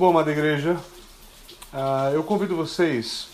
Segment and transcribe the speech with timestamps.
[0.00, 0.78] Bom, amada igreja,
[1.74, 3.28] uh, eu convido vocês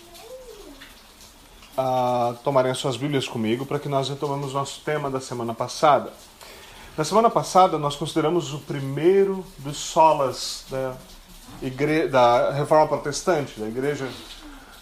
[1.78, 6.12] a tomarem as suas Bíblias comigo para que nós retomemos nosso tema da semana passada.
[6.98, 10.96] Na semana passada, nós consideramos o primeiro dos solas da,
[11.62, 12.08] igre...
[12.08, 14.08] da Reforma Protestante, da Igreja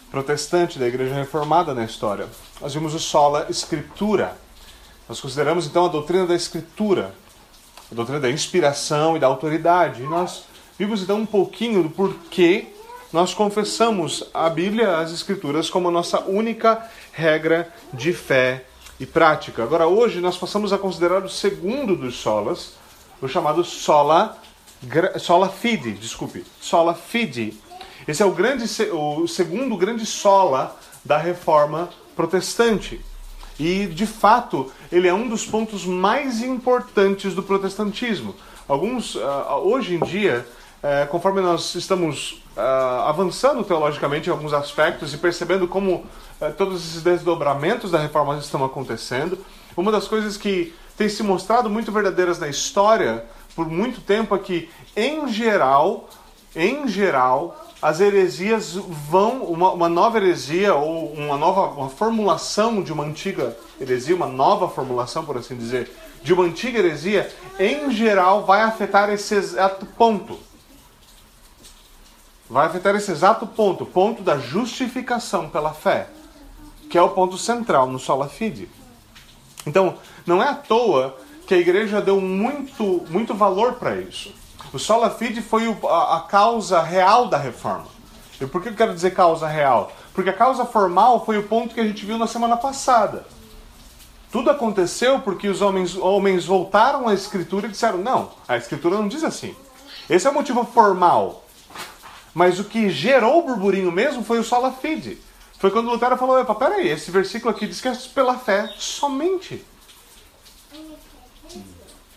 [0.09, 2.27] Protestante, da Igreja Reformada na história.
[2.61, 4.35] Nós vimos o sola Escritura.
[5.07, 7.13] Nós consideramos então a doutrina da Escritura,
[7.91, 10.01] a doutrina da inspiração e da autoridade.
[10.01, 10.45] E nós
[10.77, 12.67] Vimos então um pouquinho do porquê
[13.13, 18.65] nós confessamos a Bíblia, as Escrituras, como a nossa única regra de fé
[18.99, 19.63] e prática.
[19.63, 22.73] Agora, hoje, nós passamos a considerar o segundo dos solas,
[23.21, 24.37] o chamado sola,
[25.17, 27.57] sola fide, desculpe, sola fide.
[28.05, 32.99] Esse é o, grande, o segundo grande sola da reforma protestante.
[33.57, 38.35] E, de fato, ele é um dos pontos mais importantes do protestantismo.
[38.67, 40.45] Alguns, ah, hoje em dia,
[40.85, 46.79] é, conforme nós estamos uh, avançando teologicamente em alguns aspectos e percebendo como uh, todos
[46.85, 49.35] esses desdobramentos da reforma estão acontecendo,
[49.75, 54.37] uma das coisas que tem se mostrado muito verdadeiras na história por muito tempo é
[54.37, 56.07] que, em geral,
[56.55, 62.93] em geral, as heresias vão, uma, uma, nova heresia ou uma nova uma formulação de
[62.93, 68.45] uma antiga heresia, uma nova formulação, por assim dizer, de uma antiga heresia, em geral
[68.45, 70.44] vai afetar esse exato ponto
[72.49, 76.07] vai afetar esse exato ponto, ponto da justificação pela fé,
[76.89, 78.69] que é o ponto central no sola fide.
[79.65, 84.33] Então, não é à toa que a igreja deu muito, muito valor para isso.
[84.73, 87.87] O sola fide foi a, a, causa real da reforma.
[88.39, 89.91] E por que eu quero dizer causa real?
[90.13, 93.25] Porque a causa formal foi o ponto que a gente viu na semana passada.
[94.31, 99.07] Tudo aconteceu porque os homens, homens voltaram à Escritura e disseram: não, a Escritura não
[99.07, 99.55] diz assim.
[100.09, 101.44] Esse é o motivo formal.
[102.35, 105.17] Mas o que gerou o burburinho mesmo foi o sola fide.
[105.57, 109.65] Foi quando Lutero falou: Epa, peraí, esse versículo aqui diz que é pela fé somente.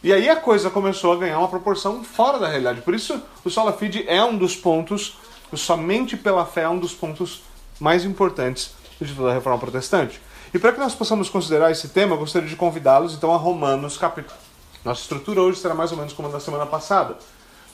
[0.03, 2.83] E aí a coisa começou a ganhar uma proporção fora da realidade.
[2.83, 5.17] Por isso, o sola fide é um dos pontos,
[5.53, 7.43] o somente pela fé é um dos pontos
[7.79, 10.21] mais importantes de toda a reforma protestante.
[10.53, 13.97] E para que nós possamos considerar esse tema, eu gostaria de convidá-los então a Romanos
[13.97, 14.37] capítulo.
[14.85, 17.17] Nossa estrutura hoje será mais ou menos como a da semana passada.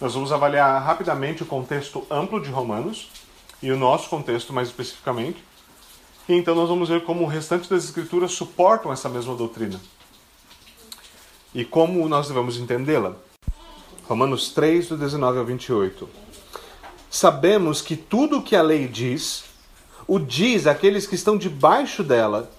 [0.01, 3.09] Nós vamos avaliar rapidamente o contexto amplo de Romanos
[3.63, 5.43] e o nosso contexto mais especificamente.
[6.29, 9.81] E então nós vamos ver como o restante das escrituras suportam essa mesma doutrina.
[11.55, 13.15] E como nós devemos entendê-la.
[14.07, 16.09] Romanos 3, do 19 ao 28.
[17.09, 19.45] Sabemos que tudo o que a lei diz,
[20.07, 22.51] o diz àqueles que estão debaixo dela,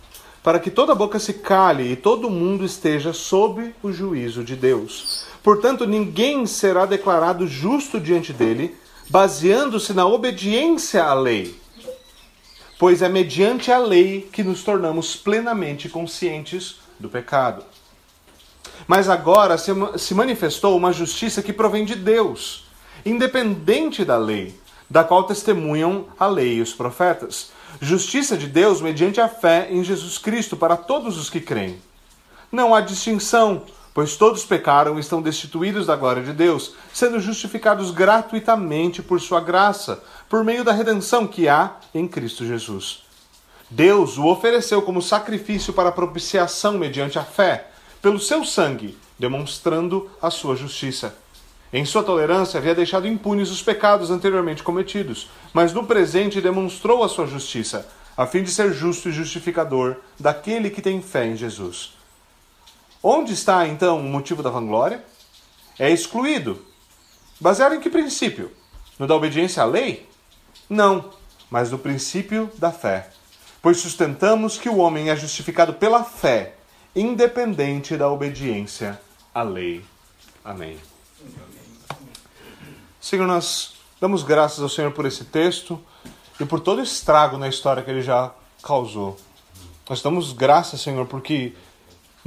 [0.42, 5.25] para que toda boca se cale e todo mundo esteja sob o juízo de Deus.
[5.46, 8.76] Portanto, ninguém será declarado justo diante dele,
[9.12, 11.56] baseando-se na obediência à lei.
[12.80, 17.64] Pois é mediante a lei que nos tornamos plenamente conscientes do pecado.
[18.88, 22.66] Mas agora se manifestou uma justiça que provém de Deus,
[23.06, 27.52] independente da lei, da qual testemunham a lei e os profetas.
[27.80, 31.80] Justiça de Deus mediante a fé em Jesus Cristo para todos os que creem.
[32.52, 33.62] Não há distinção
[33.96, 39.40] pois todos pecaram e estão destituídos da glória de Deus, sendo justificados gratuitamente por sua
[39.40, 43.06] graça, por meio da redenção que há em Cristo Jesus.
[43.70, 47.70] Deus o ofereceu como sacrifício para propiciação mediante a fé,
[48.02, 51.16] pelo seu sangue, demonstrando a sua justiça.
[51.72, 57.08] Em sua tolerância havia deixado impunes os pecados anteriormente cometidos, mas no presente demonstrou a
[57.08, 61.96] sua justiça, a fim de ser justo e justificador daquele que tem fé em Jesus.
[63.08, 65.06] Onde está então o motivo da vanglória?
[65.78, 66.66] É excluído.
[67.40, 68.52] Baseado em que princípio?
[68.98, 70.10] No da obediência à lei?
[70.68, 71.12] Não,
[71.48, 73.12] mas no princípio da fé.
[73.62, 76.56] Pois sustentamos que o homem é justificado pela fé,
[76.96, 79.00] independente da obediência
[79.32, 79.86] à lei.
[80.44, 80.80] Amém.
[83.00, 85.80] Senhor, nós damos graças ao Senhor por esse texto
[86.40, 88.34] e por todo o estrago na história que ele já
[88.64, 89.16] causou.
[89.88, 91.54] Nós damos graças, Senhor, porque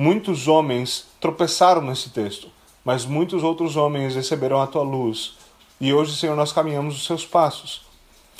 [0.01, 2.49] Muitos homens tropeçaram nesse texto,
[2.85, 5.37] mas muitos outros homens receberão a tua luz.
[5.81, 7.83] E hoje, Senhor, nós caminhamos os seus passos.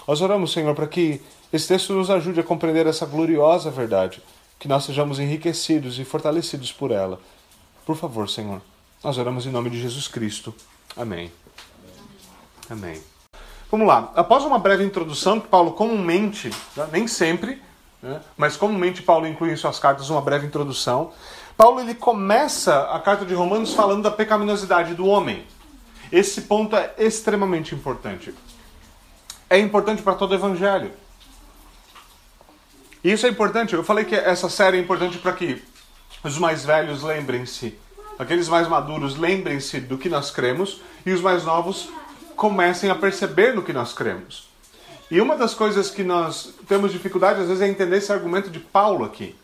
[0.07, 1.21] Nós oramos, Senhor, para que
[1.53, 4.23] esse texto nos ajude a compreender essa gloriosa verdade,
[4.57, 7.21] que nós sejamos enriquecidos e fortalecidos por ela.
[7.85, 8.63] Por favor, Senhor,
[9.03, 10.55] nós oramos em nome de Jesus Cristo.
[10.97, 11.33] Amém.
[12.71, 13.03] Amém.
[13.69, 14.13] Vamos lá.
[14.15, 17.61] Após uma breve introdução, que Paulo comumente, né, nem sempre,
[18.01, 21.13] né, mas comumente Paulo inclui em suas cartas uma breve introdução,
[21.59, 25.45] Paulo ele começa a carta de Romanos falando da pecaminosidade do homem.
[26.13, 28.33] Esse ponto é extremamente importante.
[29.51, 30.93] é importante para todo o evangelho.
[33.03, 33.75] E isso é importante.
[33.75, 35.61] Eu falei que essa série é importante para que
[36.23, 37.77] os mais velhos lembrem-se,
[38.17, 41.89] aqueles mais maduros lembrem-se do que nós cremos e os mais novos
[42.37, 44.49] comecem a perceber no que nós cremos.
[45.11, 48.61] E uma das coisas que nós temos dificuldade às vezes é entender esse argumento de
[48.61, 49.35] Paulo aqui,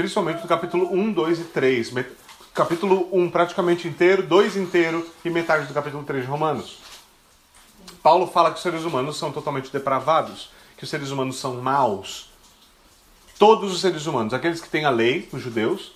[0.00, 1.92] principalmente no capítulo 1, 2 e 3.
[2.54, 6.78] Capítulo 1 praticamente inteiro, 2 inteiro e metade do capítulo 3 de Romanos.
[8.02, 12.30] Paulo fala que os seres humanos são totalmente depravados, que os seres humanos são maus.
[13.38, 15.92] Todos os seres humanos, aqueles que têm a lei, os judeus,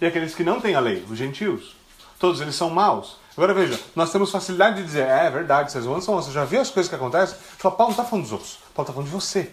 [0.00, 1.74] e aqueles que não têm a lei, os gentios.
[2.16, 3.16] Todos eles são maus.
[3.36, 6.26] Agora veja, nós temos facilidade de dizer, é, é verdade, seres humanos são maus.
[6.26, 7.36] Você já viu as coisas que acontecem?
[7.58, 9.52] Fala, Paulo não está falando dos outros, Paulo está falando de você.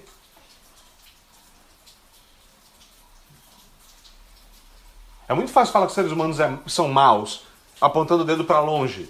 [5.28, 7.44] É muito fácil falar que os seres humanos é, são maus,
[7.82, 9.10] apontando o dedo para longe.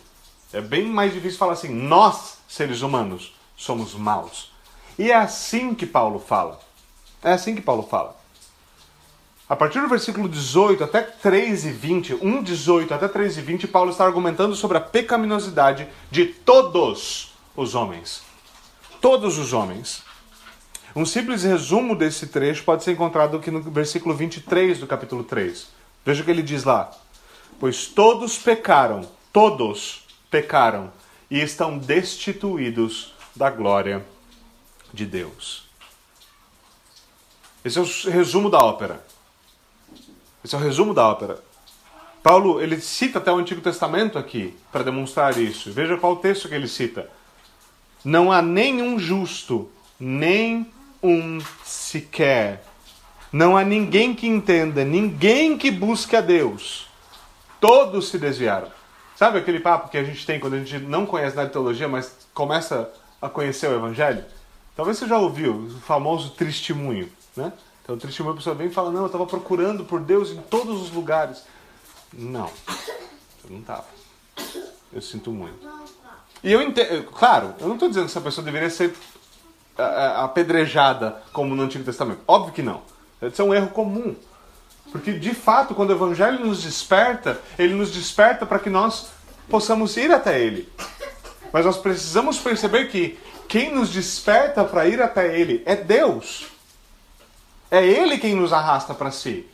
[0.54, 4.52] É bem mais difícil falar assim, nós, seres humanos, somos maus.
[4.98, 6.60] E é assim que Paulo fala.
[7.22, 8.16] É assim que Paulo fala.
[9.48, 13.68] A partir do versículo 18 até 3 e 20, 1, 18 até 3 e 20,
[13.68, 18.24] Paulo está argumentando sobre a pecaminosidade de todos os homens.
[19.02, 20.04] Todos os homens.
[20.96, 25.68] Um simples resumo desse trecho pode ser encontrado aqui no versículo 23 do capítulo 3.
[26.06, 26.92] Veja o que ele diz lá.
[27.60, 30.94] Pois todos pecaram, todos pecaram
[31.30, 34.06] e estão destituídos da glória
[34.94, 35.66] de Deus.
[37.64, 39.04] Esse é o resumo da ópera.
[40.44, 41.44] Esse é o resumo da ópera.
[42.22, 45.72] Paulo, ele cita até o Antigo Testamento aqui para demonstrar isso.
[45.72, 47.10] Veja qual texto que ele cita.
[48.04, 52.64] Não há nenhum justo, nem um sequer.
[53.32, 56.88] Não há ninguém que entenda, ninguém que busque a Deus.
[57.60, 58.68] Todos se desviaram.
[59.16, 61.88] Sabe aquele papo que a gente tem quando a gente não conhece nada de teologia,
[61.88, 62.92] mas começa
[63.22, 64.24] a conhecer o Evangelho?
[64.76, 67.54] Talvez você já ouviu o famoso testemunho, né?
[67.82, 70.42] Então, o testemunho, a pessoa vem e fala: Não, eu estava procurando por Deus em
[70.42, 71.44] todos os lugares.
[72.12, 72.50] Não,
[73.44, 73.86] eu não estava.
[74.92, 75.66] Eu sinto muito.
[76.44, 78.94] E eu entendo, claro, eu não estou dizendo que essa pessoa deveria ser
[80.18, 82.22] apedrejada como no Antigo Testamento.
[82.28, 82.82] Óbvio que não.
[83.22, 84.16] Isso é um erro comum.
[84.92, 89.08] Porque, de fato, quando o Evangelho nos desperta, ele nos desperta para que nós
[89.50, 90.70] possamos ir até ele.
[91.52, 93.18] Mas nós precisamos perceber que
[93.48, 96.48] quem nos desperta para ir até ele é Deus.
[97.70, 99.46] É Ele quem nos arrasta para si.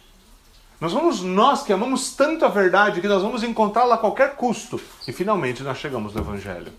[0.80, 4.82] Nós vamos, nós que amamos tanto a verdade, que nós vamos encontrá-la a qualquer custo.
[5.08, 6.74] E finalmente nós chegamos no Evangelho.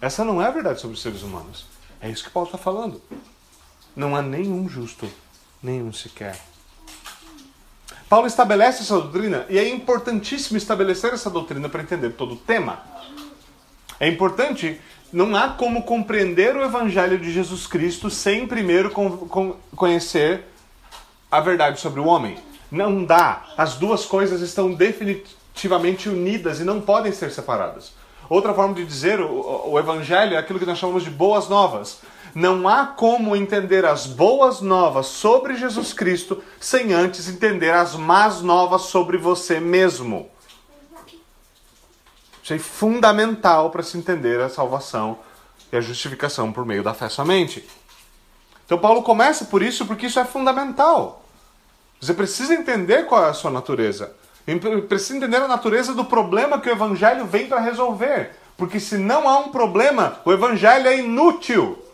[0.00, 1.66] Essa não é a verdade sobre os seres humanos.
[2.00, 3.00] É isso que Paulo está falando.
[3.94, 5.08] Não há nenhum justo,
[5.62, 6.38] nenhum sequer.
[8.08, 12.80] Paulo estabelece essa doutrina e é importantíssimo estabelecer essa doutrina para entender todo o tema.
[13.98, 14.80] É importante,
[15.12, 18.90] não há como compreender o Evangelho de Jesus Cristo sem primeiro
[19.74, 20.44] conhecer
[21.30, 22.38] a verdade sobre o homem.
[22.70, 23.44] Não dá.
[23.56, 27.92] As duas coisas estão definitivamente unidas e não podem ser separadas.
[28.28, 32.00] Outra forma de dizer o, o evangelho é aquilo que nós chamamos de boas novas.
[32.36, 38.42] Não há como entender as boas novas sobre Jesus Cristo sem antes entender as más
[38.42, 40.28] novas sobre você mesmo.
[42.42, 45.18] Isso é fundamental para se entender a salvação
[45.72, 47.66] e a justificação por meio da fé somente.
[48.66, 51.24] Então Paulo começa por isso porque isso é fundamental.
[51.98, 54.14] Você precisa entender qual é a sua natureza.
[54.90, 58.36] Precisa entender a natureza do problema que o evangelho vem para resolver.
[58.58, 61.85] Porque se não há um problema, o evangelho é inútil.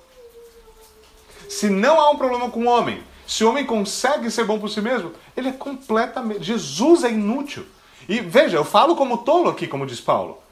[1.53, 4.71] Se não há um problema com o homem, se o homem consegue ser bom por
[4.71, 6.43] si mesmo, ele é completamente.
[6.43, 7.67] Jesus é inútil.
[8.09, 10.43] E veja, eu falo como tolo aqui, como diz Paulo.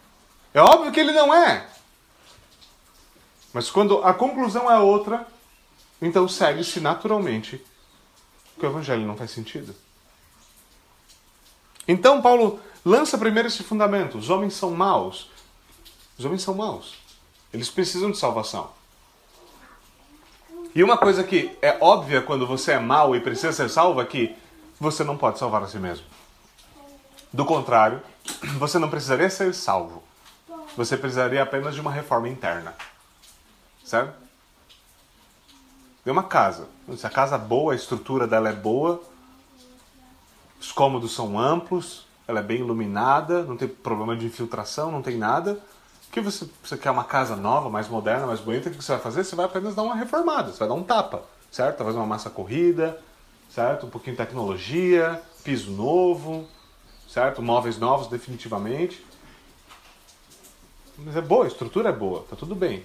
[0.53, 1.67] É óbvio que ele não é.
[3.51, 5.27] Mas quando a conclusão é outra,
[6.03, 7.65] então segue-se naturalmente
[8.59, 9.75] que o evangelho não faz sentido.
[11.89, 15.31] Então Paulo lança primeiro esse fundamento: os homens são maus.
[16.19, 16.99] Os homens são maus.
[17.55, 18.80] Eles precisam de salvação.
[20.75, 24.05] E uma coisa que é óbvia quando você é mau e precisa ser salvo é
[24.05, 24.37] que
[24.79, 26.07] você não pode salvar a si mesmo.
[27.33, 28.01] Do contrário,
[28.59, 30.03] você não precisaria ser salvo.
[30.77, 32.75] Você precisaria apenas de uma reforma interna.
[33.85, 34.15] Certo?
[36.05, 36.69] De uma casa.
[36.97, 39.03] Se a casa é boa, a estrutura dela é boa,
[40.61, 45.19] os cômodos são amplos, ela é bem iluminada, não tem problema de infiltração, não tem
[45.19, 45.61] nada.
[46.11, 49.01] Que você, você quer uma casa nova, mais moderna, mais bonita, o que você vai
[49.01, 49.25] fazer?
[49.25, 51.77] Você vai apenas dar uma reformada, você vai dar um tapa, certo?
[51.77, 53.01] Talvez uma massa corrida,
[53.49, 53.87] certo?
[53.87, 56.49] Um pouquinho de tecnologia, piso novo,
[57.09, 57.41] certo?
[57.41, 59.05] Móveis novos, definitivamente.
[60.99, 62.85] Mas é boa, a estrutura é boa, tá tudo bem.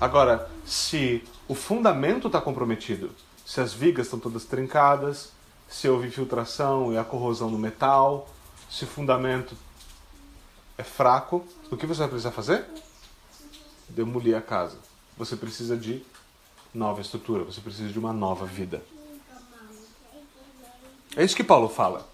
[0.00, 3.10] Agora, se o fundamento está comprometido,
[3.44, 5.32] se as vigas estão todas trincadas,
[5.68, 8.28] se houve infiltração e a corrosão do metal,
[8.68, 9.54] se o fundamento
[10.80, 12.64] é fraco, o que você vai precisar fazer?
[13.88, 14.78] Demolir a casa.
[15.16, 16.02] Você precisa de
[16.74, 18.82] nova estrutura, você precisa de uma nova vida.
[21.16, 22.08] É isso que Paulo fala.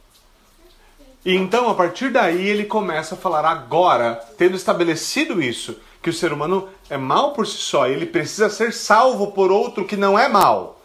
[1.25, 6.13] E então, a partir daí, ele começa a falar agora, tendo estabelecido isso, que o
[6.13, 9.97] ser humano é mal por si só e ele precisa ser salvo por outro que
[9.97, 10.81] não é mal.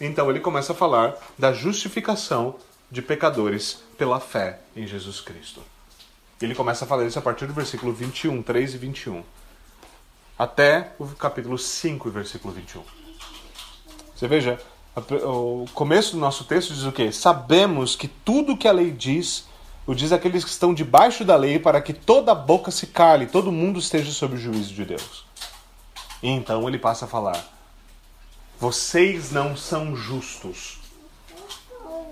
[0.00, 2.56] Então, ele começa a falar da justificação
[2.90, 5.60] de pecadores pela fé em Jesus Cristo.
[6.44, 9.22] Ele começa a falar isso a partir do versículo 21, 3 e 21,
[10.38, 12.82] até o capítulo 5, versículo 21.
[14.14, 14.60] Você veja,
[15.24, 17.10] o começo do nosso texto diz o quê?
[17.10, 19.46] Sabemos que tudo que a lei diz,
[19.86, 23.50] o diz aqueles que estão debaixo da lei, para que toda boca se cale, todo
[23.50, 25.24] mundo esteja sob o juízo de Deus.
[26.22, 27.42] E então ele passa a falar:
[28.60, 30.78] Vocês não são justos,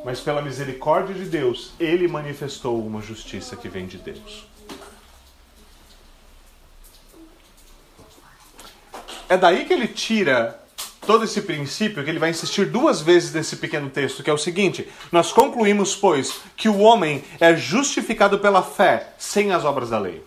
[0.04, 4.47] mas pela misericórdia de Deus, ele manifestou uma justiça que vem de Deus.
[9.28, 10.61] É daí que ele tira
[11.06, 14.38] todo esse princípio que ele vai insistir duas vezes nesse pequeno texto, que é o
[14.38, 19.99] seguinte: Nós concluímos, pois, que o homem é justificado pela fé, sem as obras da
[19.99, 20.23] lei.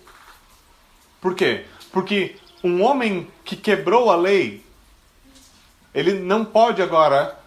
[1.22, 1.66] Por quê?
[1.92, 4.64] Porque um homem que quebrou a lei,
[5.94, 7.40] ele não pode agora.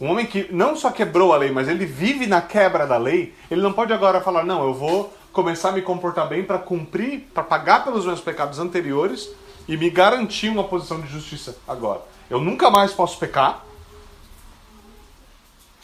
[0.00, 3.34] Um homem que não só quebrou a lei, mas ele vive na quebra da lei,
[3.50, 7.28] ele não pode agora falar: não, eu vou começar a me comportar bem para cumprir,
[7.34, 9.28] para pagar pelos meus pecados anteriores
[9.68, 12.00] e me garantir uma posição de justiça agora.
[12.30, 13.64] Eu nunca mais posso pecar.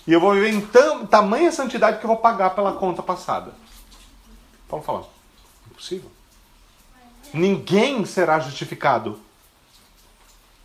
[0.06, 3.52] E eu vou viver em tam, tamanha santidade que eu vou pagar pela conta passada.
[4.66, 5.06] Paulo fala:
[5.70, 6.10] impossível.
[7.34, 9.20] Ninguém será justificado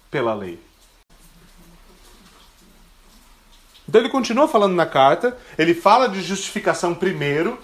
[0.09, 0.70] pela lei.
[3.91, 7.59] Então ele continua falando na carta, ele fala de justificação primeiro,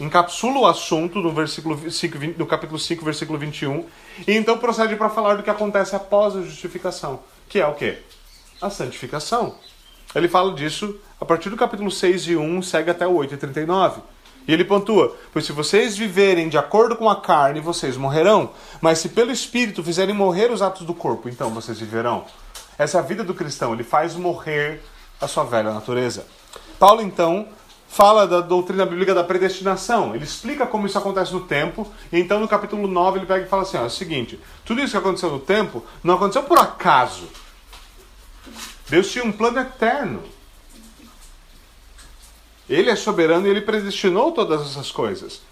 [0.00, 3.86] encapsula o assunto no, versículo 5, no capítulo 5, versículo 21,
[4.26, 7.98] e então procede para falar do que acontece após a justificação, que é o quê?
[8.60, 9.54] A santificação.
[10.16, 13.36] Ele fala disso a partir do capítulo 6 e 1, segue até o 8 e
[13.36, 14.00] 39.
[14.48, 18.50] E ele pontua: Pois se vocês viverem de acordo com a carne, vocês morrerão.
[18.80, 22.24] Mas se pelo Espírito fizerem morrer os atos do corpo, então vocês viverão.
[22.76, 24.82] Essa é a vida do cristão, ele faz morrer
[25.20, 26.26] a sua velha natureza.
[26.78, 27.46] Paulo, então,
[27.90, 30.14] fala da doutrina bíblica da predestinação.
[30.14, 31.86] Ele explica como isso acontece no tempo.
[32.12, 34.80] E então no capítulo 9 ele pega e fala assim: ó, é o seguinte: tudo
[34.80, 37.28] isso que aconteceu no tempo não aconteceu por acaso.
[38.88, 40.22] Deus tinha um plano eterno.
[42.68, 45.42] Ele é soberano e ele predestinou todas essas coisas.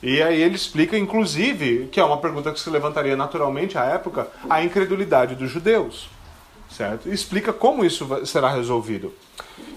[0.00, 4.28] E aí ele explica, inclusive, que é uma pergunta que se levantaria naturalmente à época,
[4.48, 6.08] a incredulidade dos judeus.
[6.74, 7.08] Certo?
[7.08, 9.14] E explica como isso será resolvido.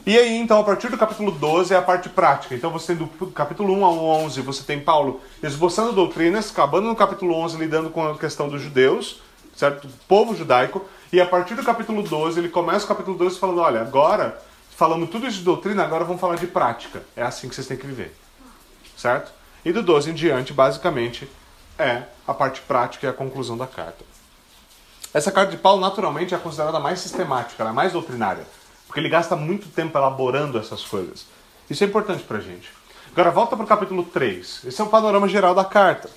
[0.03, 2.55] E aí, então, a partir do capítulo 12 é a parte prática.
[2.55, 6.95] Então, você tem do capítulo 1 ao 11, você tem Paulo esboçando doutrinas, acabando no
[6.95, 9.21] capítulo 11 lidando com a questão dos judeus,
[9.55, 9.87] certo?
[10.07, 10.83] Povo judaico.
[11.13, 14.41] E a partir do capítulo 12, ele começa o capítulo 12 falando: olha, agora,
[14.75, 17.03] falando tudo isso de doutrina, agora vamos falar de prática.
[17.15, 18.15] É assim que vocês têm que viver.
[18.97, 19.31] Certo?
[19.63, 21.29] E do 12 em diante, basicamente,
[21.77, 24.03] é a parte prática e a conclusão da carta.
[25.17, 28.45] Essa carta de Paulo, naturalmente, é considerada mais sistemática, é mais doutrinária.
[28.85, 31.25] Porque ele gasta muito tempo elaborando essas coisas.
[31.67, 32.69] Isso é importante pra gente.
[33.13, 34.65] Agora volta para o capítulo 3.
[34.65, 36.07] Esse é o panorama geral da carta.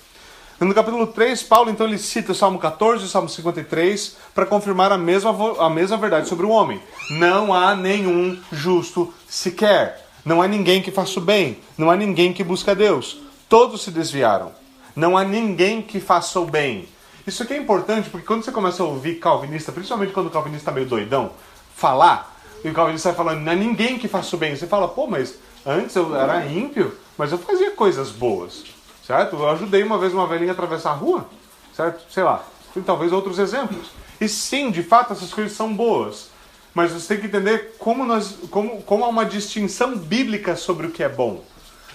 [0.59, 4.45] No capítulo 3, Paulo então ele cita o Salmo 14 e o Salmo 53 para
[4.45, 6.79] confirmar a mesma, a mesma verdade sobre o homem.
[7.09, 10.07] Não há nenhum justo sequer.
[10.23, 11.57] Não há ninguém que faça o bem.
[11.75, 13.17] Não há ninguém que busca Deus.
[13.49, 14.51] Todos se desviaram.
[14.95, 16.87] Não há ninguém que faça o bem.
[17.31, 20.63] Isso aqui é importante porque quando você começa a ouvir calvinista, principalmente quando o calvinista
[20.63, 21.31] está meio doidão,
[21.73, 24.53] falar, e o calvinista vai falando, não é ninguém que faça o bem.
[24.53, 28.65] Você fala, pô, mas antes eu era ímpio, mas eu fazia coisas boas,
[29.07, 29.37] certo?
[29.37, 31.25] Eu ajudei uma vez uma velhinha a atravessar a rua,
[31.73, 32.03] certo?
[32.11, 33.87] Sei lá, tem talvez outros exemplos.
[34.19, 36.31] E sim, de fato, essas coisas são boas.
[36.73, 40.91] Mas você tem que entender como, nós, como, como há uma distinção bíblica sobre o
[40.91, 41.41] que é bom.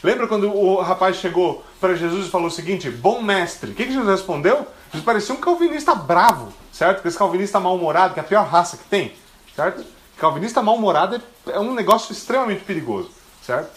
[0.03, 3.73] Lembra quando o rapaz chegou para Jesus e falou o seguinte: Bom mestre.
[3.73, 4.67] O que, que Jesus respondeu?
[4.97, 7.07] Jesus parecia um calvinista bravo, certo?
[7.07, 9.13] Esse calvinista mal-humorado, que é a pior raça que tem,
[9.55, 9.85] certo?
[10.19, 13.11] Calvinista mal-humorado é um negócio extremamente perigoso,
[13.43, 13.71] certo?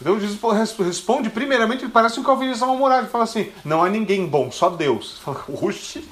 [0.00, 0.38] Então Jesus
[0.78, 3.02] responde, primeiramente, ele parece um calvinista mal-humorado.
[3.02, 5.18] Ele fala assim: não há ninguém bom, só Deus.
[5.18, 6.08] Fala, Oxi,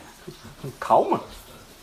[0.81, 1.23] calma,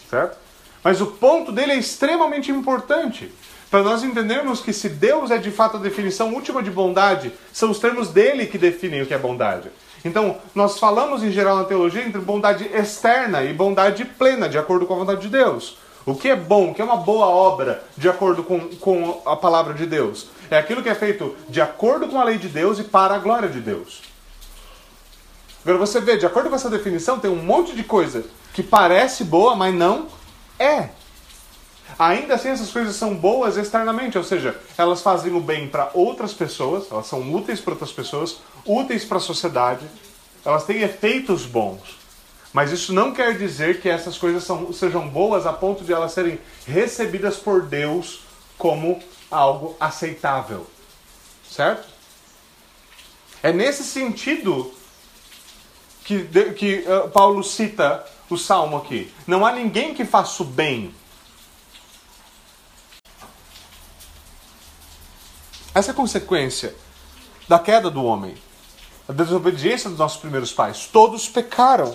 [0.09, 0.37] certo?
[0.83, 3.31] Mas o ponto dele é extremamente importante.
[3.69, 7.71] para nós entendermos que se Deus é de fato a definição última de bondade, são
[7.71, 9.71] os termos dele que definem o que é bondade.
[10.03, 14.85] Então, nós falamos em geral na teologia entre bondade externa e bondade plena, de acordo
[14.85, 15.77] com a vontade de Deus.
[16.05, 19.35] O que é bom, o que é uma boa obra, de acordo com, com a
[19.35, 20.27] palavra de Deus?
[20.49, 23.19] É aquilo que é feito de acordo com a lei de Deus e para a
[23.19, 24.01] glória de Deus.
[25.63, 29.23] Agora você vê, de acordo com essa definição, tem um monte de coisa que parece
[29.23, 30.07] boa, mas não
[30.57, 30.89] é.
[31.99, 36.33] Ainda assim, essas coisas são boas externamente, ou seja, elas fazem o bem para outras
[36.33, 39.85] pessoas, elas são úteis para outras pessoas, úteis para a sociedade,
[40.43, 41.99] elas têm efeitos bons.
[42.53, 46.11] Mas isso não quer dizer que essas coisas são, sejam boas a ponto de elas
[46.11, 48.21] serem recebidas por Deus
[48.57, 50.67] como algo aceitável.
[51.49, 51.87] Certo?
[53.41, 54.73] É nesse sentido
[56.03, 59.11] que, que uh, Paulo cita o salmo aqui.
[59.25, 60.93] Não há ninguém que faça o bem.
[65.73, 66.75] Essa é a consequência
[67.47, 68.35] da queda do homem,
[69.11, 70.89] a desobediência dos nossos primeiros pais.
[70.91, 71.93] Todos pecaram.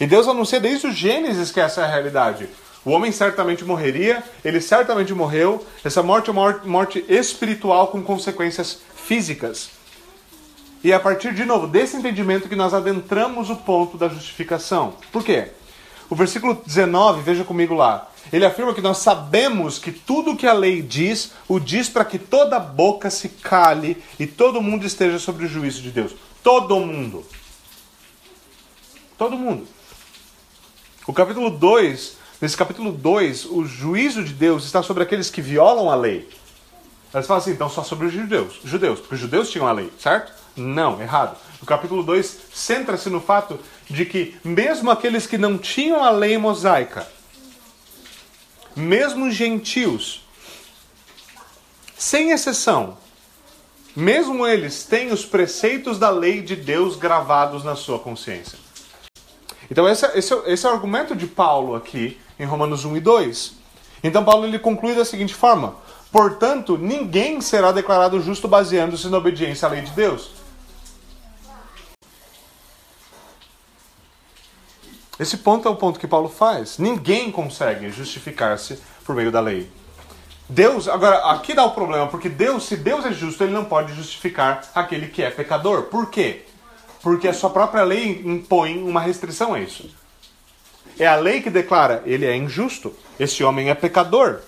[0.00, 2.48] E Deus anuncia desde o Gênesis que essa é a realidade.
[2.84, 5.64] O homem certamente morreria, ele certamente morreu.
[5.84, 9.70] Essa morte é uma morte espiritual com consequências físicas.
[10.82, 14.94] E é a partir, de novo, desse entendimento que nós adentramos o ponto da justificação.
[15.12, 15.48] Por quê?
[16.08, 18.08] O versículo 19, veja comigo lá.
[18.32, 22.18] Ele afirma que nós sabemos que tudo que a lei diz, o diz para que
[22.18, 26.14] toda boca se cale e todo mundo esteja sobre o juízo de Deus.
[26.42, 27.24] Todo mundo.
[29.16, 29.66] Todo mundo.
[31.06, 35.88] O capítulo 2, nesse capítulo 2, o juízo de Deus está sobre aqueles que violam
[35.88, 36.28] a lei.
[37.14, 39.90] Eles falam assim, então só sobre os judeus, judeus, porque os judeus tinham a lei,
[39.98, 40.32] certo?
[40.56, 41.36] Não, errado.
[41.62, 46.36] O capítulo 2 centra-se no fato de que mesmo aqueles que não tinham a lei
[46.36, 47.06] mosaica,
[48.76, 50.22] mesmo gentios,
[51.96, 52.98] sem exceção,
[53.96, 58.58] mesmo eles têm os preceitos da lei de Deus gravados na sua consciência.
[59.70, 63.54] Então esse, esse, esse é o argumento de Paulo aqui em Romanos 1 e 2.
[64.04, 65.76] Então Paulo ele conclui da seguinte forma:
[66.12, 70.30] Portanto, ninguém será declarado justo baseando-se na obediência à lei de Deus.
[75.18, 76.78] Esse ponto é o ponto que Paulo faz.
[76.78, 79.70] Ninguém consegue justificar-se por meio da lei.
[80.48, 83.94] Deus, agora, aqui dá o problema, porque Deus, se Deus é justo, ele não pode
[83.94, 85.84] justificar aquele que é pecador.
[85.84, 86.44] Por quê?
[87.06, 89.88] porque a sua própria lei impõe uma restrição a isso.
[90.98, 94.40] É a lei que declara: ele é injusto, esse homem é pecador.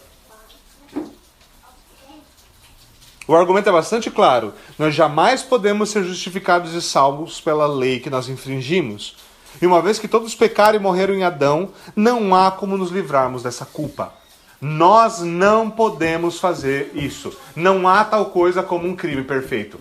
[3.28, 4.52] O argumento é bastante claro.
[4.76, 9.16] Nós jamais podemos ser justificados e salvos pela lei que nós infringimos.
[9.60, 13.42] E uma vez que todos pecaram e morreram em Adão, não há como nos livrarmos
[13.42, 14.12] dessa culpa.
[14.60, 17.36] Nós não podemos fazer isso.
[17.54, 19.78] Não há tal coisa como um crime perfeito.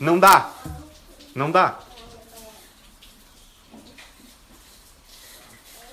[0.00, 0.50] Não dá.
[1.34, 1.78] Não dá.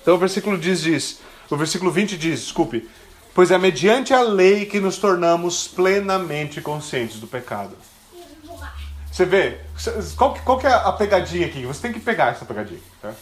[0.00, 1.18] Então o versículo diz, diz,
[1.50, 2.88] o versículo 20 diz, desculpe,
[3.34, 7.76] pois é mediante a lei que nos tornamos plenamente conscientes do pecado.
[9.16, 9.56] Você vê,
[10.14, 11.64] qual, qual que é a pegadinha aqui?
[11.64, 12.82] Você tem que pegar essa pegadinha.
[13.00, 13.14] Tá?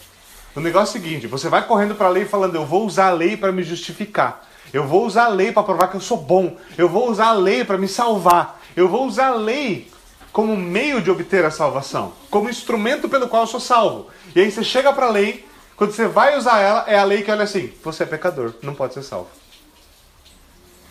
[0.53, 3.07] O negócio é o seguinte: você vai correndo para a lei falando, eu vou usar
[3.07, 4.45] a lei para me justificar.
[4.73, 6.57] Eu vou usar a lei para provar que eu sou bom.
[6.77, 8.61] Eu vou usar a lei para me salvar.
[8.75, 9.89] Eu vou usar a lei
[10.33, 14.09] como meio de obter a salvação, como instrumento pelo qual eu sou salvo.
[14.35, 17.23] E aí você chega para a lei, quando você vai usar ela, é a lei
[17.23, 19.29] que olha assim: você é pecador, não pode ser salvo.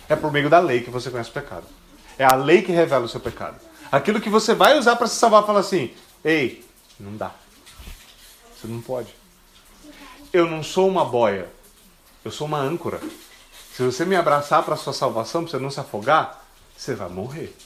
[0.09, 1.67] É por meio da lei que você conhece o pecado.
[2.19, 3.57] É a lei que revela o seu pecado.
[3.95, 6.67] Aquilo que você vai usar para se salvar, fala assim: ei,
[6.99, 7.33] não dá.
[8.53, 9.15] Você não pode.
[10.33, 11.49] Eu não sou uma boia,
[12.25, 13.01] eu sou uma âncora.
[13.73, 16.45] Se você me abraçar para sua salvação, para você não se afogar,
[16.77, 17.57] você vai morrer.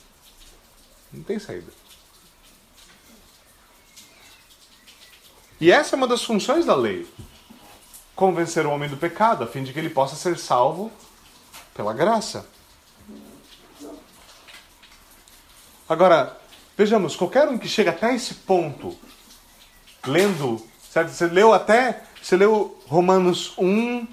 [1.10, 1.72] Não tem saída.
[5.58, 7.08] E essa é uma das funções da lei:
[8.14, 10.92] convencer o homem do pecado, a fim de que ele possa ser salvo
[11.72, 12.46] pela graça.
[15.88, 16.36] Agora,
[16.76, 18.94] vejamos, qualquer um que chega até esse ponto,
[20.06, 21.10] lendo, certo?
[21.10, 24.06] Você leu até, você leu Romanos 1,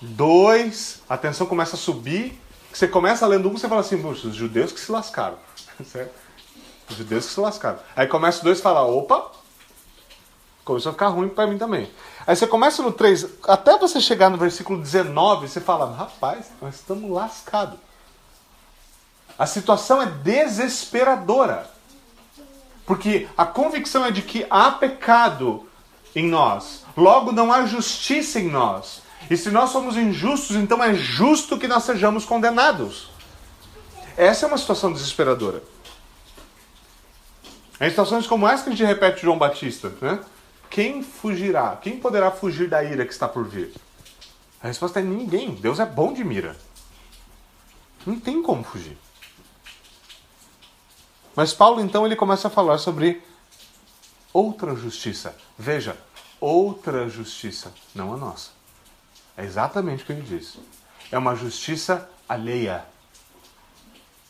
[0.00, 2.40] 2, a tensão começa a subir,
[2.72, 5.36] você começa lendo um, você fala assim, os judeus que se lascaram,
[5.84, 6.14] certo?
[6.88, 7.78] Os judeus que se lascaram.
[7.94, 9.30] Aí começa o 2 e fala, opa,
[10.64, 11.90] começou a ficar ruim para mim também.
[12.26, 16.76] Aí você começa no 3, até você chegar no versículo 19, você fala, rapaz, nós
[16.76, 17.78] estamos lascados.
[19.38, 21.70] A situação é desesperadora.
[22.84, 25.68] Porque a convicção é de que há pecado
[26.14, 26.84] em nós.
[26.96, 29.02] Logo, não há justiça em nós.
[29.30, 33.10] E se nós somos injustos, então é justo que nós sejamos condenados.
[34.16, 35.62] Essa é uma situação desesperadora.
[37.80, 40.18] Em situações como essa que a gente repete João Batista, né?
[40.68, 41.78] Quem fugirá?
[41.80, 43.72] Quem poderá fugir da ira que está por vir?
[44.62, 45.54] A resposta é ninguém.
[45.54, 46.56] Deus é bom de mira.
[48.04, 48.98] Não tem como fugir.
[51.38, 53.22] Mas Paulo então ele começa a falar sobre
[54.32, 55.36] outra justiça.
[55.56, 55.96] Veja,
[56.40, 58.50] outra justiça, não a nossa.
[59.36, 60.58] É exatamente o que ele diz.
[61.12, 62.84] É uma justiça alheia.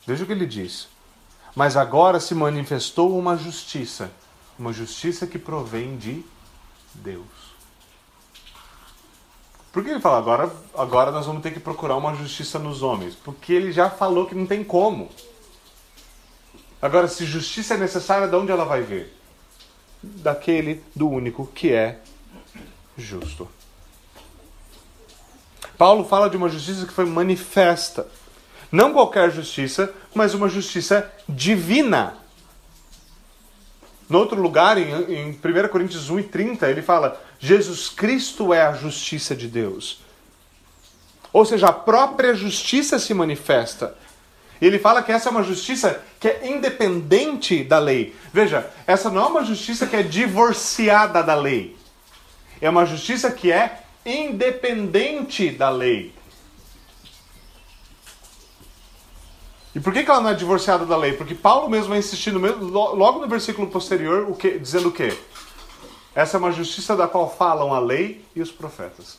[0.07, 0.87] Veja o que ele diz.
[1.57, 4.11] Mas agora se manifestou uma justiça,
[4.59, 6.23] uma justiça que provém de
[6.92, 7.25] Deus.
[9.73, 13.14] Por que ele fala agora, agora nós vamos ter que procurar uma justiça nos homens?
[13.14, 15.09] Porque ele já falou que não tem como.
[16.81, 19.12] Agora, se justiça é necessária, de onde ela vai vir?
[20.03, 21.99] Daquele, do único que é
[22.97, 23.49] justo.
[25.77, 28.07] Paulo fala de uma justiça que foi manifesta.
[28.71, 32.17] Não qualquer justiça, mas uma justiça divina.
[34.09, 38.62] No outro lugar, em, em 1 Coríntios 1 e 30, ele fala: Jesus Cristo é
[38.62, 40.01] a justiça de Deus.
[41.33, 43.95] Ou seja, a própria justiça se manifesta.
[44.61, 48.14] Ele fala que essa é uma justiça que é independente da lei.
[48.33, 51.77] Veja, essa não é uma justiça que é divorciada da lei.
[52.61, 56.12] É uma justiça que é independente da lei.
[59.75, 61.12] E por que, ela não é divorciada da lei?
[61.12, 61.99] Porque Paulo mesmo vai
[62.40, 65.16] mesmo, logo no versículo posterior, o que, dizendo o quê?
[66.14, 69.18] Essa é uma justiça da qual falam a lei e os profetas.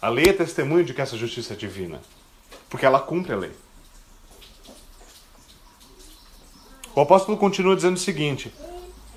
[0.00, 2.00] A lei é testemunho de que essa justiça é divina,
[2.70, 3.52] porque ela cumpre a lei.
[6.94, 8.54] O apóstolo continua dizendo o seguinte: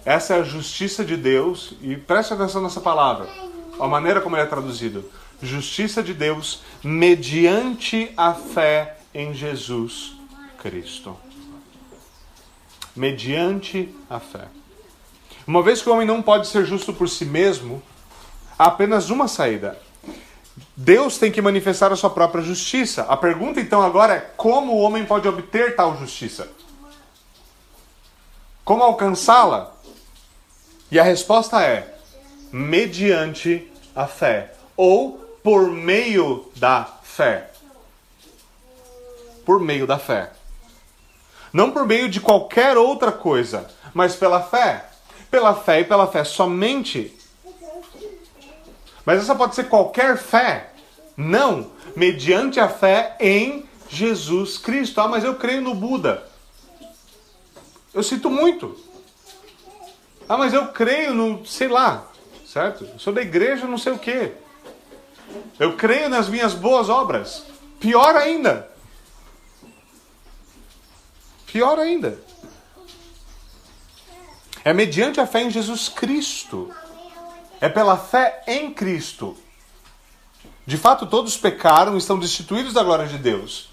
[0.05, 3.29] essa é a justiça de Deus, e preste atenção nessa palavra,
[3.79, 5.09] a maneira como ele é traduzido.
[5.41, 10.13] Justiça de Deus mediante a fé em Jesus
[10.57, 11.15] Cristo.
[12.95, 14.47] Mediante a fé.
[15.45, 17.81] Uma vez que o homem não pode ser justo por si mesmo,
[18.57, 19.77] há apenas uma saída.
[20.75, 23.03] Deus tem que manifestar a sua própria justiça.
[23.03, 26.47] A pergunta então agora é como o homem pode obter tal justiça?
[28.63, 29.73] Como alcançá-la?
[30.91, 31.97] E a resposta é:
[32.51, 37.49] mediante a fé ou por meio da fé.
[39.45, 40.31] Por meio da fé.
[41.51, 44.85] Não por meio de qualquer outra coisa, mas pela fé.
[45.29, 47.15] Pela fé e pela fé somente.
[49.05, 50.71] Mas essa pode ser qualquer fé.
[51.15, 54.99] Não, mediante a fé em Jesus Cristo.
[55.01, 56.27] Ah, mas eu creio no Buda.
[57.93, 58.77] Eu sinto muito.
[60.27, 62.07] Ah, mas eu creio no, sei lá,
[62.45, 62.85] certo?
[62.85, 64.31] Eu sou da igreja, não sei o quê.
[65.59, 67.43] Eu creio nas minhas boas obras.
[67.79, 68.69] Pior ainda.
[71.45, 72.19] Pior ainda.
[74.65, 76.73] É mediante a fé em Jesus Cristo.
[77.63, 79.37] É pela fé em Cristo.
[80.65, 83.69] De fato, todos pecaram e estão destituídos da glória de Deus.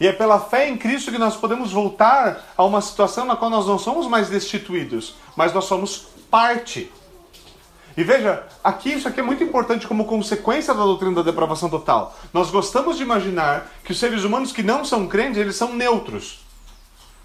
[0.00, 3.50] E é pela fé em Cristo que nós podemos voltar a uma situação na qual
[3.50, 6.90] nós não somos mais destituídos, mas nós somos parte.
[7.98, 12.16] E veja, aqui isso aqui é muito importante como consequência da doutrina da depravação total.
[12.32, 16.40] Nós gostamos de imaginar que os seres humanos que não são crentes, eles são neutros.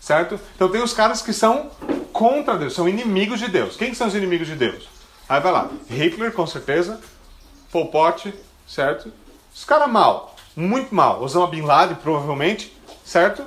[0.02, 0.38] Certo?
[0.54, 1.72] Então tem os caras que são
[2.12, 3.78] contra Deus, são inimigos de Deus.
[3.78, 4.95] Quem são os inimigos de Deus?
[5.28, 7.02] Aí vai lá, Hitler, com certeza,
[7.72, 8.34] Pol Pot,
[8.68, 9.12] certo?
[9.54, 11.22] Os caras mal muito mal.
[11.22, 13.46] Osama Bin Laden, provavelmente, certo?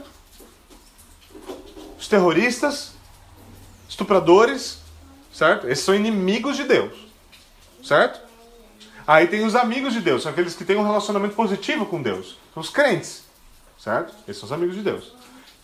[1.98, 2.92] Os terroristas,
[3.88, 4.78] estupradores,
[5.32, 5.68] certo?
[5.68, 6.92] Esses são inimigos de Deus,
[7.82, 8.20] certo?
[9.06, 12.36] Aí tem os amigos de Deus, são aqueles que têm um relacionamento positivo com Deus.
[12.52, 13.24] São os crentes,
[13.78, 14.14] certo?
[14.28, 15.12] Esses são os amigos de Deus.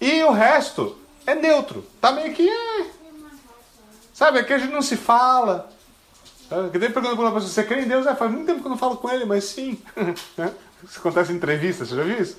[0.01, 1.87] E o resto é neutro.
[2.01, 2.49] Tá meio que.
[2.49, 2.87] É...
[4.13, 5.71] Sabe, aqui a gente não se fala.
[6.71, 8.07] Que daí pergunta pra uma pessoa, você crê em Deus?
[8.07, 9.81] É, faz muito tempo que eu não falo com ele, mas sim.
[10.37, 10.53] Né?
[10.83, 12.37] Isso acontece em entrevista, você já viu isso?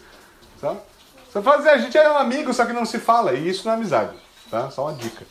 [0.61, 0.75] Tá?
[1.31, 3.33] Você fala assim, a gente é um amigo, só que não se fala.
[3.33, 4.15] E isso não é amizade.
[4.49, 4.69] Tá?
[4.69, 5.25] Só uma dica.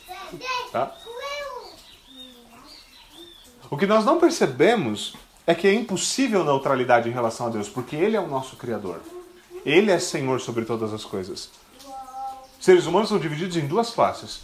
[0.71, 0.95] Tá?
[3.69, 5.15] O que nós não percebemos
[5.47, 8.99] é que é impossível neutralidade em relação a Deus, porque Ele é o nosso Criador.
[9.65, 11.49] Ele é Senhor sobre todas as coisas.
[12.59, 14.41] Seres humanos são divididos em duas classes.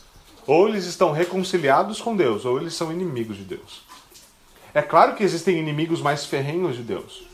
[0.48, 3.84] Ou eles estão reconciliados com Deus, ou eles são inimigos de Deus.
[4.74, 7.32] É claro que existem inimigos mais ferrenhos de Deus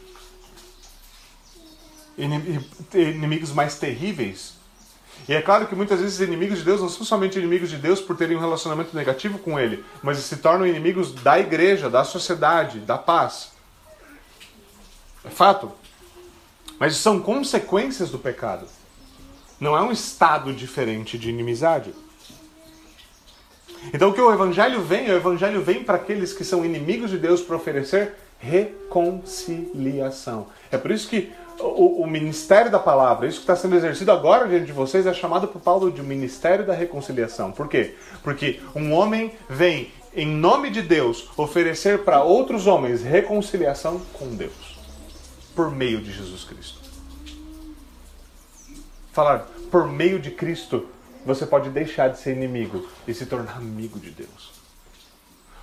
[2.94, 4.56] inimigos mais terríveis.
[5.28, 8.02] E é claro que muitas vezes inimigos de Deus não são somente inimigos de Deus
[8.02, 12.80] por terem um relacionamento negativo com Ele, mas se tornam inimigos da igreja, da sociedade,
[12.80, 13.52] da paz.
[15.24, 15.72] É fato.
[16.80, 18.68] Mas são consequências do pecado.
[19.60, 21.94] Não é um estado diferente de inimizade.
[23.94, 27.18] Então o que o evangelho vem, o evangelho vem para aqueles que são inimigos de
[27.18, 30.48] Deus para oferecer reconciliação.
[30.72, 34.48] É por isso que o, o, ministério da palavra, isso que está sendo exercido agora
[34.48, 37.52] diante de vocês, é chamado por Paulo de ministério da reconciliação.
[37.52, 37.96] Por quê?
[38.24, 44.78] Porque um homem vem, em nome de Deus, oferecer para outros homens reconciliação com Deus,
[45.56, 46.80] por meio de Jesus Cristo.
[49.12, 50.86] Falar, por meio de Cristo,
[51.28, 54.54] você pode deixar de ser inimigo e se tornar amigo de Deus.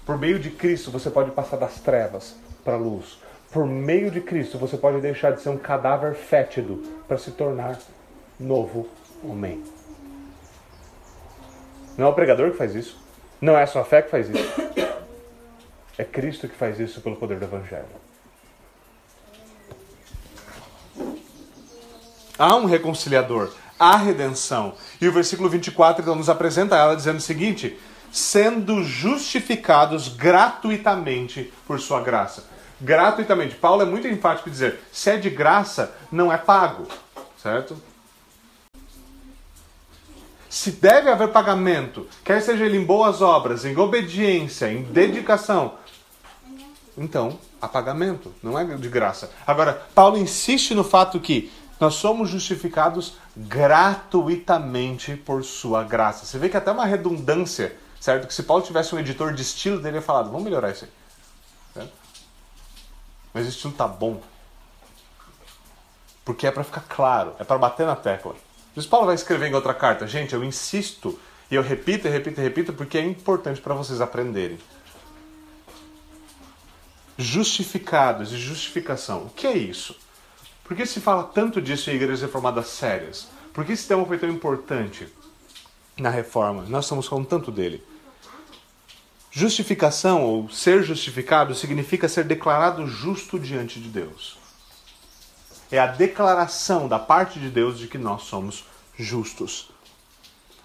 [0.05, 3.18] Por meio de Cristo, você pode passar das trevas para a luz.
[3.50, 7.79] Por meio de Cristo, você pode deixar de ser um cadáver fétido para se tornar
[8.38, 8.87] novo
[9.22, 9.64] homem.
[11.96, 13.03] Não é o pregador que faz isso.
[13.40, 14.55] Não é a sua fé que faz isso.
[15.96, 17.87] É Cristo que faz isso pelo poder do Evangelho.
[22.37, 24.75] Há um reconciliador, há redenção.
[25.01, 27.79] E o versículo 24 então nos apresenta ela dizendo o seguinte:
[28.13, 32.45] sendo justificados gratuitamente por sua graça.
[32.81, 33.55] Gratuitamente.
[33.55, 36.87] Paulo é muito enfático em dizer: se é de graça, não é pago.
[37.43, 37.77] Certo?
[40.49, 45.75] Se deve haver pagamento, quer seja ele em boas obras, em obediência, em dedicação,
[46.97, 49.31] então há pagamento, não é de graça.
[49.47, 56.25] Agora, Paulo insiste no fato que nós somos justificados gratuitamente por sua graça.
[56.25, 58.27] Você vê que é até uma redundância, certo?
[58.27, 60.91] Que se Paulo tivesse um editor de estilo, teria falado, vamos melhorar isso aí.
[61.75, 61.93] Certo?
[63.33, 64.21] Mas o estilo tá bom.
[66.25, 68.35] Porque é para ficar claro, é para bater na tecla.
[68.75, 71.19] Mas Paulo vai escrever em outra carta, gente, eu insisto
[71.51, 74.59] e eu repito, e repito, e repito, porque é importante para vocês aprenderem.
[77.17, 79.27] Justificados e justificação.
[79.27, 79.97] O que é isso?
[80.64, 83.29] Por que se fala tanto disso em igrejas reformadas sérias?
[83.53, 85.07] Por que esse tema foi tão importante
[85.98, 86.64] na reforma?
[86.66, 87.85] Nós estamos falando tanto dele.
[89.31, 94.38] Justificação ou ser justificado significa ser declarado justo diante de Deus.
[95.70, 98.64] É a declaração da parte de Deus de que nós somos
[98.96, 99.70] justos.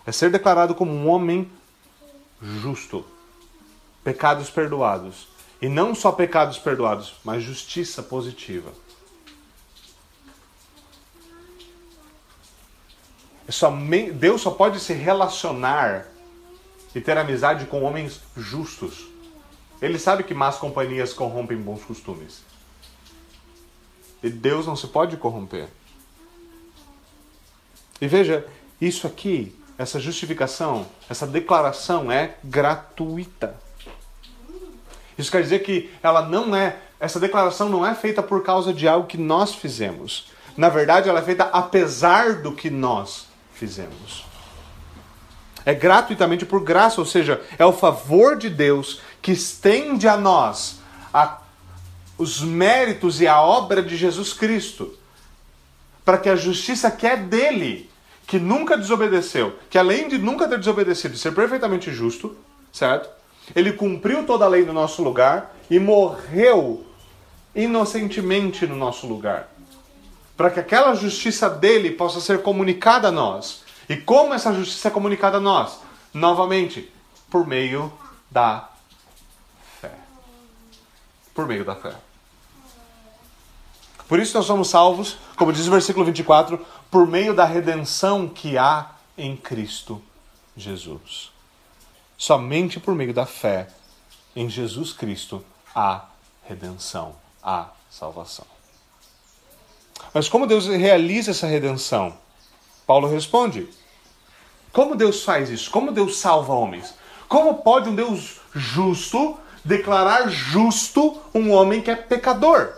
[0.05, 1.49] É ser declarado como um homem
[2.41, 3.05] justo.
[4.03, 5.27] Pecados perdoados.
[5.61, 8.71] E não só pecados perdoados, mas justiça positiva.
[14.13, 16.05] Deus só pode se relacionar
[16.93, 19.07] e ter amizade com homens justos.
[19.81, 22.41] Ele sabe que más companhias corrompem bons costumes.
[24.21, 25.67] E Deus não se pode corromper.
[28.01, 28.45] E veja,
[28.79, 33.55] isso aqui, essa justificação, essa declaração é gratuita.
[35.17, 38.87] Isso quer dizer que ela não é, essa declaração não é feita por causa de
[38.87, 40.31] algo que nós fizemos.
[40.55, 43.28] Na verdade, ela é feita apesar do que nós
[43.59, 44.25] fizemos.
[45.65, 50.79] É gratuitamente por graça, ou seja, é o favor de Deus que estende a nós
[51.13, 51.41] a,
[52.17, 54.97] os méritos e a obra de Jesus Cristo,
[56.05, 57.89] para que a justiça que é dele,
[58.25, 62.37] que nunca desobedeceu, que além de nunca ter desobedecido, ser perfeitamente justo,
[62.71, 63.09] certo?
[63.53, 66.85] Ele cumpriu toda a lei no nosso lugar e morreu
[67.53, 69.49] inocentemente no nosso lugar
[70.39, 73.65] para que aquela justiça dele possa ser comunicada a nós.
[73.89, 75.81] E como essa justiça é comunicada a nós?
[76.13, 76.89] Novamente,
[77.29, 77.91] por meio
[78.31, 78.69] da
[79.81, 79.91] fé.
[81.35, 81.93] Por meio da fé.
[84.07, 88.57] Por isso nós somos salvos, como diz o versículo 24, por meio da redenção que
[88.57, 90.01] há em Cristo
[90.55, 91.33] Jesus.
[92.17, 93.67] Somente por meio da fé
[94.33, 95.43] em Jesus Cristo
[95.75, 96.05] há
[96.47, 98.58] redenção, há salvação.
[100.13, 102.15] Mas como Deus realiza essa redenção?
[102.85, 103.69] Paulo responde:
[104.71, 105.69] Como Deus faz isso?
[105.69, 106.93] Como Deus salva homens?
[107.27, 112.73] Como pode um Deus justo declarar justo um homem que é pecador?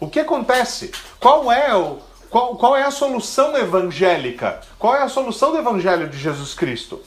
[0.00, 0.90] O que acontece?
[1.20, 1.98] Qual é o
[2.30, 4.60] qual, qual é a solução evangélica?
[4.78, 7.02] Qual é a solução do evangelho de Jesus Cristo?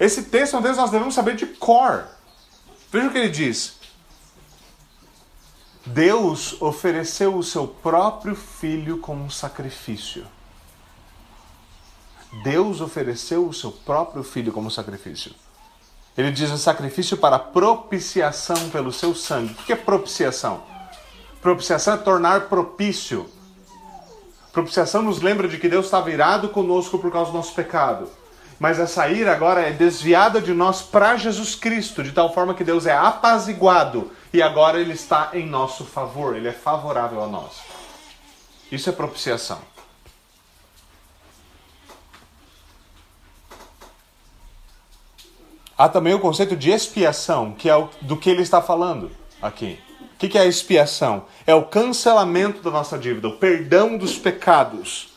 [0.00, 2.06] Esse texto, às vezes, nós devemos saber de cor.
[2.90, 3.78] Veja o que ele diz:
[5.84, 10.24] Deus ofereceu o seu próprio filho como sacrifício.
[12.44, 15.32] Deus ofereceu o seu próprio filho como sacrifício.
[16.16, 19.54] Ele diz um sacrifício para propiciação pelo seu sangue.
[19.54, 20.62] O que é propiciação?
[21.40, 23.28] Propiciação é tornar propício.
[24.52, 28.08] Propiciação nos lembra de que Deus estava irado conosco por causa do nosso pecado.
[28.60, 32.62] Mas essa ira agora é desviada de nós para Jesus Cristo, de tal forma que
[32.62, 37.60] Deus é apaziguado e agora ele está em nosso favor, ele é favorável a nós.
[38.70, 39.60] Isso é propiciação.
[45.76, 49.78] Há também o conceito de expiação, que é do que ele está falando aqui.
[50.14, 51.24] O que é a expiação?
[51.46, 55.08] É o cancelamento da nossa dívida, o perdão dos pecados.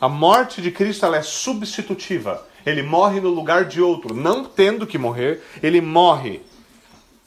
[0.00, 2.44] A morte de Cristo é substitutiva.
[2.66, 6.42] Ele morre no lugar de outro, não tendo que morrer, ele morre.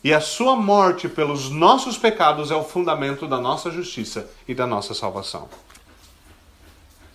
[0.06, 4.68] E a sua morte pelos nossos pecados é o fundamento da nossa justiça e da
[4.68, 5.50] nossa salvação.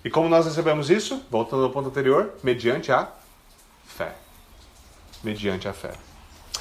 [0.05, 1.23] E como nós recebemos isso?
[1.31, 3.09] Voltando ao ponto anterior, mediante a
[3.87, 4.17] fé.
[5.23, 5.93] Mediante a fé.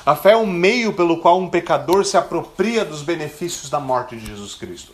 [0.06, 4.16] A fé é um meio pelo qual um pecador se apropria dos benefícios da morte
[4.16, 4.94] de Jesus Cristo.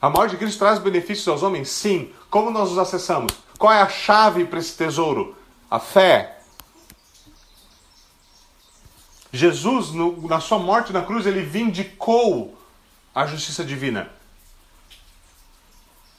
[0.00, 1.68] A morte de Cristo traz benefícios aos homens?
[1.68, 2.12] Sim.
[2.30, 3.32] Como nós os acessamos?
[3.58, 5.34] Qual é a chave para esse tesouro?
[5.68, 6.39] A fé.
[9.32, 12.56] Jesus, no, na sua morte na cruz, ele vindicou
[13.14, 14.10] a justiça divina.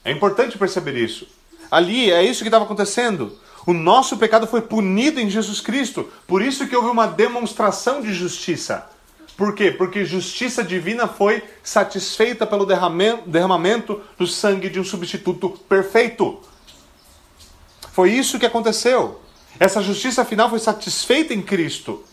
[0.04, 1.28] É importante perceber isso.
[1.70, 3.38] Ali é isso que estava acontecendo.
[3.66, 6.12] O nosso pecado foi punido em Jesus Cristo.
[6.26, 8.90] Por isso que houve uma demonstração de justiça.
[9.38, 9.72] Por quê?
[9.72, 16.40] Porque justiça divina foi satisfeita pelo derramamento do sangue de um substituto perfeito.
[17.92, 19.22] Foi isso que aconteceu.
[19.60, 22.04] Essa justiça final foi satisfeita em Cristo.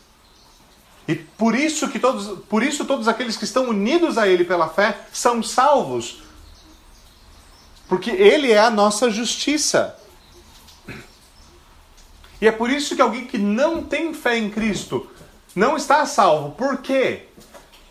[1.09, 4.69] E por isso que todos, por isso todos aqueles que estão unidos a ele pela
[4.69, 6.23] fé são salvos.
[7.89, 9.99] Porque ele é a nossa justiça.
[12.39, 15.11] E é por isso que alguém que não tem fé em Cristo
[15.57, 16.51] não está salvo.
[16.51, 17.23] Por quê?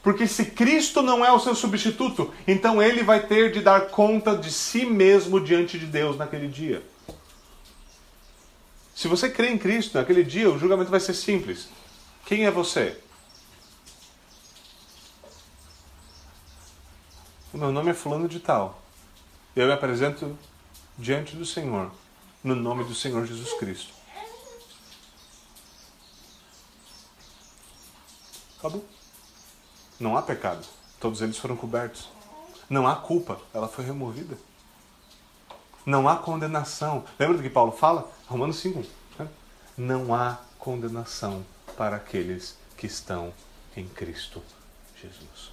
[0.03, 4.37] Porque se Cristo não é o seu substituto, então ele vai ter de dar conta
[4.37, 6.83] de si mesmo diante de Deus naquele dia.
[8.95, 11.67] Se você crê em Cristo naquele dia, o julgamento vai ser simples.
[12.25, 12.97] Quem é você?
[17.57, 18.79] Meu nome é Fulano de Tal.
[19.55, 20.37] Eu me apresento
[20.95, 21.91] diante do Senhor,
[22.43, 23.95] no nome do Senhor Jesus Cristo.
[28.59, 28.85] Acabou.
[29.99, 30.63] Não há pecado.
[30.99, 32.07] Todos eles foram cobertos.
[32.69, 33.41] Não há culpa.
[33.51, 34.37] Ela foi removida.
[35.83, 37.05] Não há condenação.
[37.17, 38.07] Lembra do que Paulo fala?
[38.27, 38.85] Romanos 5.
[39.17, 39.27] Né?
[39.75, 41.43] Não há condenação
[41.75, 43.33] para aqueles que estão
[43.75, 44.43] em Cristo
[45.01, 45.51] Jesus.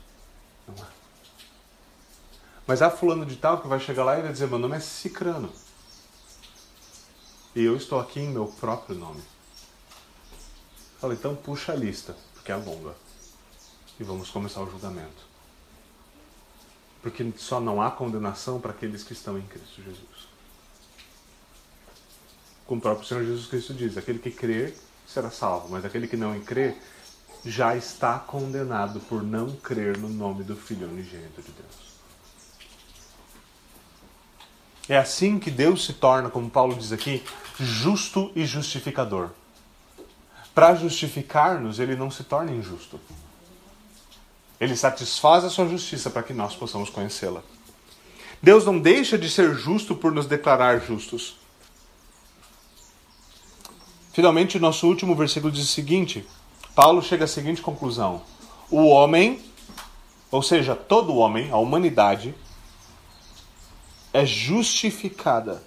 [0.68, 1.03] Não há.
[2.66, 4.80] Mas há fulano de tal que vai chegar lá e vai dizer: Meu nome é
[4.80, 5.52] Cicrano.
[7.54, 9.22] E eu estou aqui em meu próprio nome.
[10.98, 12.94] Fala, então puxa a lista porque é longa.
[14.00, 15.24] E vamos começar o julgamento.
[17.00, 20.28] Porque só não há condenação para aqueles que estão em Cristo Jesus.
[22.66, 26.16] Como o próprio Senhor Jesus Cristo diz: aquele que crer será salvo, mas aquele que
[26.16, 26.76] não crer
[27.44, 31.93] já está condenado por não crer no nome do Filho unigênito de Deus.
[34.88, 37.22] É assim que Deus se torna, como Paulo diz aqui,
[37.58, 39.30] justo e justificador
[40.54, 43.00] para justificar-nos, ele não se torna injusto.
[44.60, 47.42] Ele satisfaz a sua justiça para que nós possamos conhecê-la.
[48.40, 51.36] Deus não deixa de ser justo por nos declarar justos.
[54.12, 56.24] Finalmente, nosso último versículo diz o seguinte:
[56.74, 58.22] Paulo chega à seguinte conclusão:
[58.70, 59.42] O homem,
[60.30, 62.32] ou seja, todo homem, a humanidade,
[64.14, 65.60] é justificada,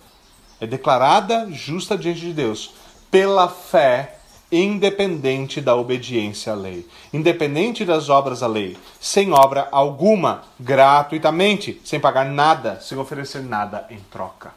[0.60, 2.74] é declarada justa diante de Deus
[3.12, 4.16] pela fé
[4.50, 12.00] independente da obediência à lei, independente das obras à lei, sem obra alguma, gratuitamente, sem
[12.00, 14.54] pagar nada, sem oferecer nada em troca.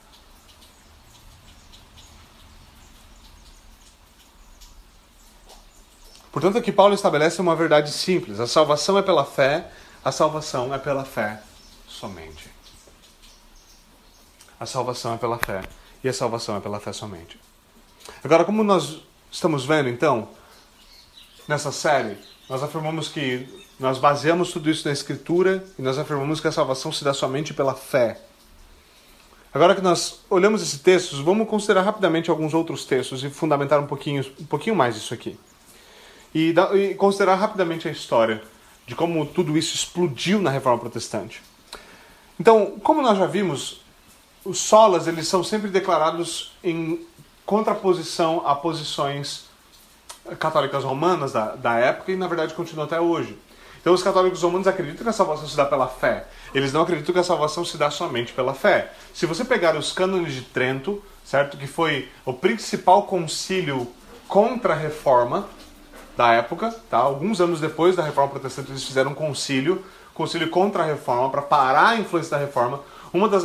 [6.30, 9.68] Portanto, aqui Paulo estabelece uma verdade simples: a salvação é pela fé,
[10.04, 11.42] a salvação é pela fé
[11.88, 12.59] somente.
[14.60, 15.62] A salvação é pela fé
[16.04, 17.40] e a salvação é pela fé somente.
[18.22, 18.98] Agora, como nós
[19.32, 20.28] estamos vendo então,
[21.48, 26.46] nessa série, nós afirmamos que nós baseamos tudo isso na Escritura e nós afirmamos que
[26.46, 28.20] a salvação se dá somente pela fé.
[29.52, 33.86] Agora que nós olhamos esse texto, vamos considerar rapidamente alguns outros textos e fundamentar um
[33.86, 35.38] pouquinho, um pouquinho mais isso aqui.
[36.34, 38.42] E, e considerar rapidamente a história
[38.86, 41.42] de como tudo isso explodiu na Reforma Protestante.
[42.38, 43.80] Então, como nós já vimos,
[44.44, 47.06] os solas eles são sempre declarados em
[47.44, 49.44] contraposição a posições
[50.38, 53.36] católicas romanas da, da época e, na verdade, continua até hoje.
[53.80, 56.26] Então os católicos romanos acreditam que a salvação se dá pela fé.
[56.54, 58.92] Eles não acreditam que a salvação se dá somente pela fé.
[59.14, 63.88] Se você pegar os cânones de Trento, certo, que foi o principal concílio
[64.28, 65.48] contra a reforma
[66.16, 66.98] da época, tá?
[66.98, 69.82] Alguns anos depois da reforma protestante eles fizeram um concílio,
[70.12, 72.80] concílio contra a reforma para parar a influência da reforma.
[73.12, 73.42] Uma das,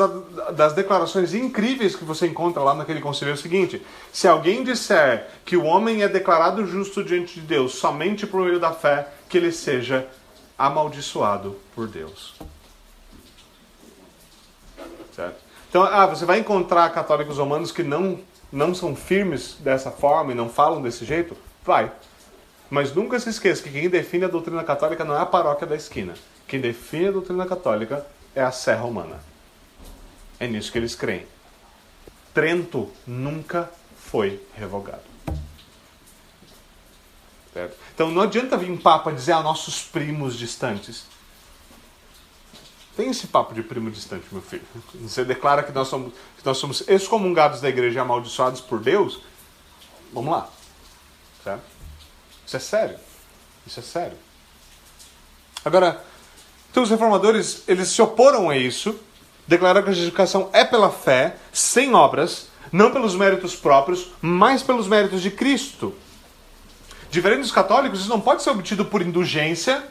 [0.53, 3.81] das declarações incríveis que você encontra lá naquele concílio é o seguinte:
[4.13, 8.59] se alguém disser que o homem é declarado justo diante de Deus somente por meio
[8.59, 10.07] da fé, que ele seja
[10.57, 12.35] amaldiçoado por Deus.
[15.15, 15.35] Certo?
[15.69, 18.19] Então, ah, você vai encontrar católicos romanos que não,
[18.51, 21.35] não são firmes dessa forma e não falam desse jeito?
[21.63, 21.91] Vai.
[22.69, 25.75] Mas nunca se esqueça que quem define a doutrina católica não é a paróquia da
[25.75, 26.13] esquina.
[26.47, 29.19] Quem define a doutrina católica é a Sé Romana.
[30.39, 31.25] É nisso que eles creem.
[32.33, 35.03] Trento nunca foi revogado.
[37.53, 37.77] Certo?
[37.93, 41.05] Então não adianta vir um papa dizer a nossos primos distantes.
[42.95, 44.65] Tem esse papo de primo distante, meu filho.
[44.95, 49.21] Você declara que nós somos, que nós somos excomungados da igreja e amaldiçoados por Deus.
[50.13, 50.49] Vamos lá.
[51.43, 51.63] Certo?
[52.45, 52.99] Isso é sério.
[53.67, 54.17] Isso é sério.
[55.63, 56.03] Agora,
[56.71, 58.99] então os reformadores, eles se oporam a isso,
[59.47, 64.87] declararam que a justificação é pela fé, sem obras, não pelos méritos próprios, mas pelos
[64.87, 65.93] méritos de Cristo.
[67.09, 69.83] Diferente dos católicos, isso não pode ser obtido por indulgência,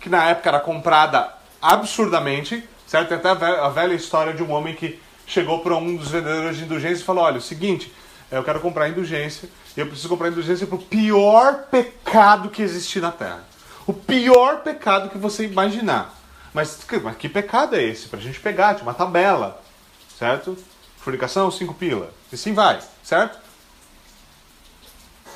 [0.00, 3.08] que na época era comprada absurdamente, certo?
[3.08, 6.64] Tem até a velha história de um homem que chegou para um dos vendedores de
[6.64, 7.92] indulgência e falou: Olha, é o seguinte,
[8.30, 13.00] eu quero comprar indulgência, e eu preciso comprar indulgência para o pior pecado que existir
[13.00, 13.44] na Terra.
[13.86, 16.15] O pior pecado que você imaginar.
[16.56, 18.08] Mas, mas que pecado é esse?
[18.08, 19.60] Para a gente pegar, de uma tabela,
[20.18, 20.56] certo?
[20.96, 22.10] Fornicação, cinco pila.
[22.32, 23.38] E assim vai, certo?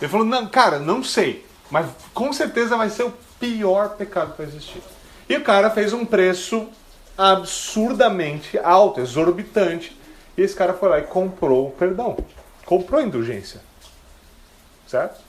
[0.01, 1.47] Ele falou, não, cara, não sei.
[1.71, 4.83] Mas com certeza vai ser o pior pecado que vai existir.
[5.29, 6.71] E o cara fez um preço
[7.19, 9.95] absurdamente alto, exorbitante.
[10.39, 12.17] E esse cara foi lá e comprou o perdão.
[12.65, 13.61] Comprou a indulgência.
[14.87, 15.21] Certo?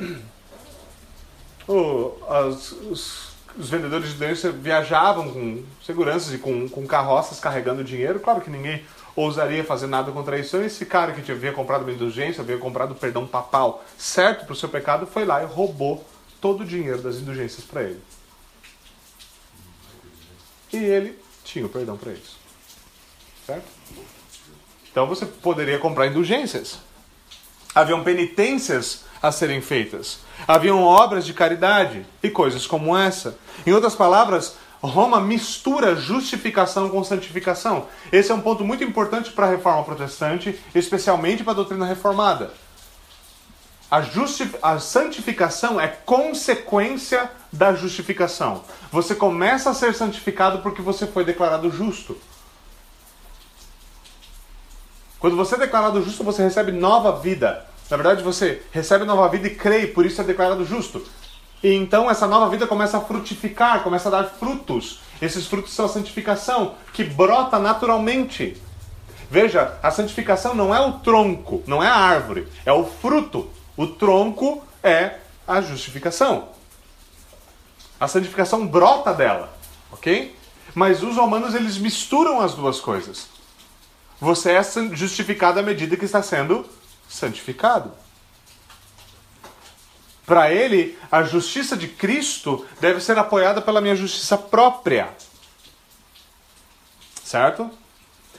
[1.70, 3.27] O, as, os,
[3.58, 8.20] os, vendedores de indulgência viajavam com seguranças e com, com carroças carregando dinheiro.
[8.20, 8.84] Claro que ninguém
[9.14, 10.56] ousaria fazer nada contra isso.
[10.56, 14.56] Então, esse cara que havia comprado uma indulgência, havia comprado perdão papal certo para o
[14.56, 16.06] seu pecado, foi lá e roubou
[16.40, 18.00] todo o dinheiro das indulgências para ele.
[20.72, 22.36] E ele tinha o perdão para isso.
[23.46, 23.66] Certo?
[24.90, 26.78] Então você poderia comprar indulgências.
[27.74, 30.20] Haviam penitências a serem feitas.
[30.46, 33.36] Haviam obras de caridade e coisas como essa.
[33.66, 37.88] Em outras palavras, Roma mistura justificação com santificação.
[38.12, 42.52] Esse é um ponto muito importante para a reforma protestante, especialmente para a doutrina reformada.
[43.90, 44.02] A,
[44.62, 48.62] a, santificação é consequência da justificação.
[48.92, 52.16] Você começa a ser santificado porque você foi declarado justo.
[55.18, 57.67] Quando você é declarado justo, você recebe nova vida.
[57.90, 61.04] Na verdade, você recebe nova vida e crê, por isso é declarado justo.
[61.62, 65.00] E então essa nova vida começa a frutificar, começa a dar frutos.
[65.20, 68.60] Esses frutos são a santificação, que brota naturalmente.
[69.30, 73.50] Veja, a santificação não é o tronco, não é a árvore, é o fruto.
[73.76, 75.16] O tronco é
[75.46, 76.50] a justificação.
[77.98, 79.56] A santificação brota dela,
[79.90, 80.36] ok?
[80.74, 83.28] Mas os romanos eles misturam as duas coisas.
[84.20, 84.62] Você é
[84.92, 86.64] justificado à medida que está sendo
[87.08, 87.92] santificado.
[90.26, 95.08] Para ele, a justiça de Cristo deve ser apoiada pela minha justiça própria.
[97.24, 97.70] Certo?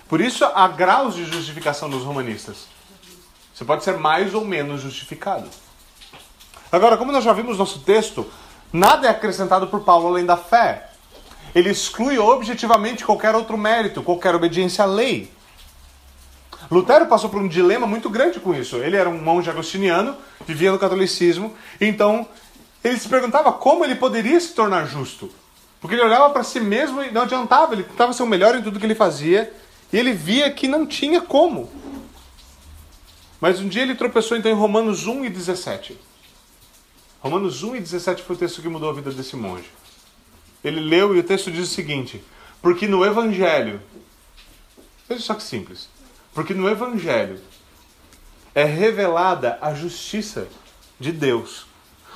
[0.08, 2.68] Por isso há graus de justificação dos romanistas.
[3.54, 5.50] Você pode ser mais ou menos justificado.
[6.72, 8.32] Agora, como nós já vimos no nosso texto,
[8.72, 10.92] nada é acrescentado por Paulo além da fé.
[11.54, 15.34] Ele exclui objetivamente qualquer outro mérito, qualquer obediência à lei.
[16.72, 18.78] Lutero passou por um dilema muito grande com isso.
[18.78, 20.16] Ele era um monge agostiniano,
[20.46, 22.28] vivia no catolicismo, então
[22.84, 25.32] ele se perguntava como ele poderia se tornar justo.
[25.82, 28.62] Porque ele olhava para si mesmo e não adiantava, ele tentava ser o melhor em
[28.62, 29.52] tudo que ele fazia,
[29.92, 31.70] e ele via que não tinha como.
[33.42, 35.98] Mas um dia ele tropeçou então em Romanos 1 e 17.
[37.22, 39.70] Romanos 1 e 17 foi o texto que mudou a vida desse monge.
[40.64, 42.24] Ele leu e o texto diz o seguinte:
[42.62, 43.82] Porque no Evangelho,
[45.08, 45.90] veja só que simples,
[46.40, 47.38] porque no Evangelho
[48.56, 50.48] é revelada a justiça
[50.98, 51.66] de Deus.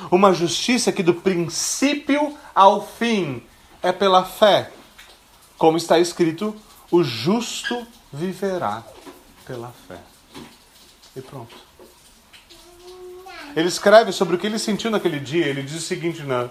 [0.10, 3.44] Uma justiça que do princípio ao fim
[3.82, 4.72] é pela fé.
[5.58, 6.56] Como está escrito,
[6.90, 8.82] o justo viverá
[9.46, 10.00] pela fé.
[11.18, 11.58] E pronto.
[13.54, 15.48] Ele escreve sobre o que ele sentiu naquele dia.
[15.48, 16.50] Ele diz o seguinte: né?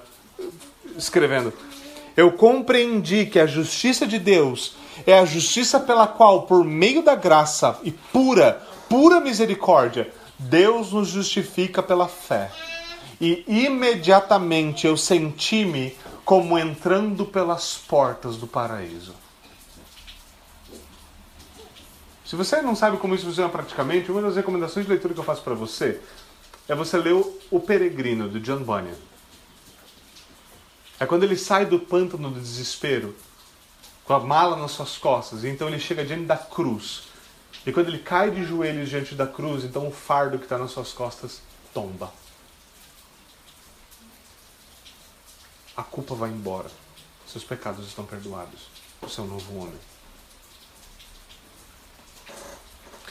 [0.94, 1.54] escrevendo:
[2.14, 7.14] Eu compreendi que a justiça de Deus é a justiça pela qual, por meio da
[7.14, 12.50] graça e pura, pura misericórdia, Deus nos justifica pela fé.
[13.20, 19.14] E imediatamente eu senti-me como entrando pelas portas do paraíso.
[22.24, 25.24] Se você não sabe como isso funciona praticamente, uma das recomendações de leitura que eu
[25.24, 26.00] faço para você
[26.68, 27.14] é você ler
[27.50, 28.94] O Peregrino, do John Bunyan.
[30.98, 33.14] É quando ele sai do pântano do desespero,
[34.04, 37.04] com a mala nas suas costas, e então ele chega diante da cruz.
[37.64, 40.72] E quando ele cai de joelhos diante da cruz, então o fardo que está nas
[40.72, 41.40] suas costas
[41.72, 42.12] tomba.
[45.76, 46.70] A culpa vai embora.
[47.26, 48.68] Seus pecados estão perdoados.
[49.02, 49.78] É um novo homem.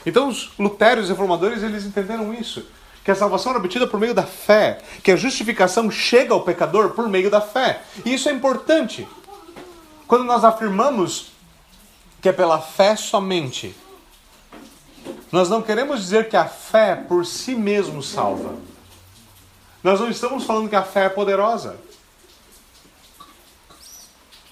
[0.06, 2.66] Então os lutérios reformadores eles entenderam isso,
[3.04, 6.92] que a salvação era obtida por meio da fé, que a justificação chega ao pecador
[6.92, 7.84] por meio da fé.
[8.06, 9.08] E isso é importante.
[10.12, 11.28] Quando nós afirmamos
[12.22, 13.74] que é pela fé somente,
[15.32, 18.56] nós não queremos dizer que a fé por si mesmo salva.
[19.82, 21.78] Nós não estamos falando que a fé é poderosa.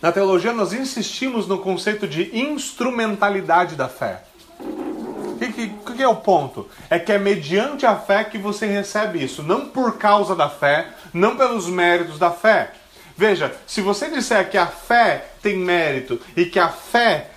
[0.01, 4.24] Na teologia, nós insistimos no conceito de instrumentalidade da fé.
[4.62, 6.70] O que, que, que, é o ponto?
[6.89, 10.88] É que é mediante a fé que você recebe isso, não por causa da fé,
[11.14, 12.76] não pelos méritos da fé.
[13.20, 17.32] Veja, se você disser que a fé tem mérito e que a fé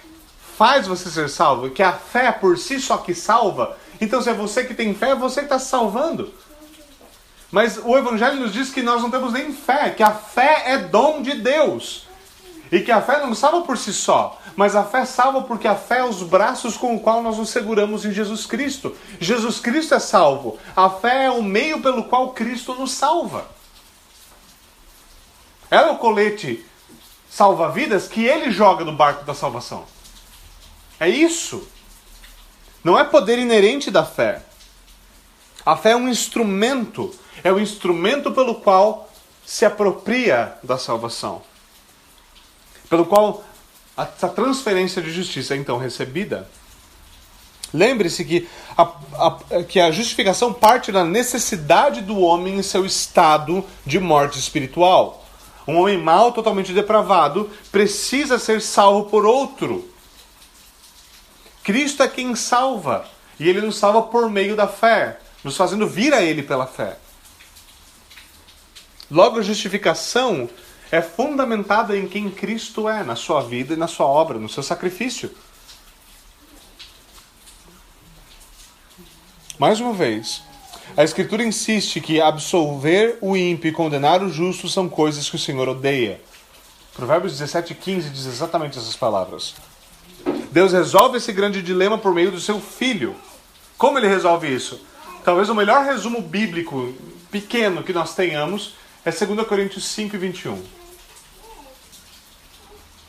[0.57, 4.33] faz você ser salvo, que a fé por si só que salva, então se é
[4.33, 6.33] você que tem fé, você está salvando.
[7.51, 10.79] Mas o Evangelho nos diz que nós não temos nem fé, que a fé é
[10.79, 12.07] dom de Deus.
[12.71, 15.75] E que a fé não salva por si só, mas a fé salva porque a
[15.75, 18.97] fé é os braços com o qual nós nos seguramos em Jesus Cristo.
[19.19, 20.61] Jesus Cristo é salvo.
[20.77, 23.51] A fé é o meio pelo qual Cristo nos salva.
[25.73, 26.65] Ela é o colete
[27.29, 29.85] salva-vidas que ele joga no barco da salvação.
[31.01, 31.67] É isso.
[32.85, 34.45] Não é poder inerente da fé.
[35.67, 37.13] A fé é um instrumento,
[37.43, 39.11] é o instrumento pelo qual
[39.45, 41.43] se apropria da salvação
[42.93, 43.43] pelo qual
[43.97, 46.47] essa transferência de justiça é então recebida.
[47.73, 48.47] Lembre-se que
[48.77, 54.39] a, a, que a justificação parte da necessidade do homem em seu estado de morte
[54.39, 55.22] espiritual.
[55.67, 59.89] Um homem mau, totalmente depravado, precisa ser salvo por outro.
[61.63, 63.07] Cristo é quem salva,
[63.39, 66.99] e ele nos salva por meio da fé, nos fazendo vir a ele pela fé.
[69.11, 70.49] Logo, a justificação
[70.91, 74.63] é fundamentada em quem Cristo é, na sua vida e na sua obra, no seu
[74.63, 75.31] sacrifício.
[79.59, 80.43] Mais uma vez,
[80.97, 85.39] a Escritura insiste que absolver o ímpio e condenar o justo são coisas que o
[85.39, 86.21] Senhor odeia.
[86.95, 89.55] Provérbios 17, 15 diz exatamente essas palavras.
[90.51, 93.17] Deus resolve esse grande dilema por meio do seu filho.
[93.79, 94.85] Como ele resolve isso?
[95.25, 96.95] Talvez o melhor resumo bíblico
[97.31, 98.75] pequeno que nós tenhamos
[99.05, 100.63] é 2 Coríntios 5 e 21.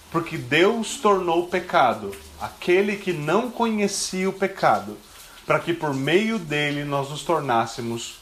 [0.10, 4.98] Porque Deus tornou pecado aquele que não conhecia o pecado,
[5.46, 8.20] para que por meio dele nós nos tornássemos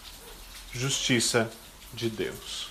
[0.73, 1.51] justiça
[1.93, 2.69] de Deus.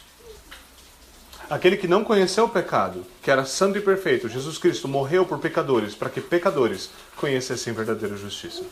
[1.49, 5.39] Aquele que não conheceu o pecado, que era santo e perfeito, Jesus Cristo morreu por
[5.39, 8.65] pecadores, para que pecadores conhecessem verdadeira justiça.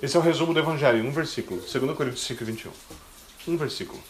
[0.00, 2.70] Esse é o resumo do Evangelho, em um versículo, 2 Coríntios 5, 21.
[3.48, 4.00] Um versículo.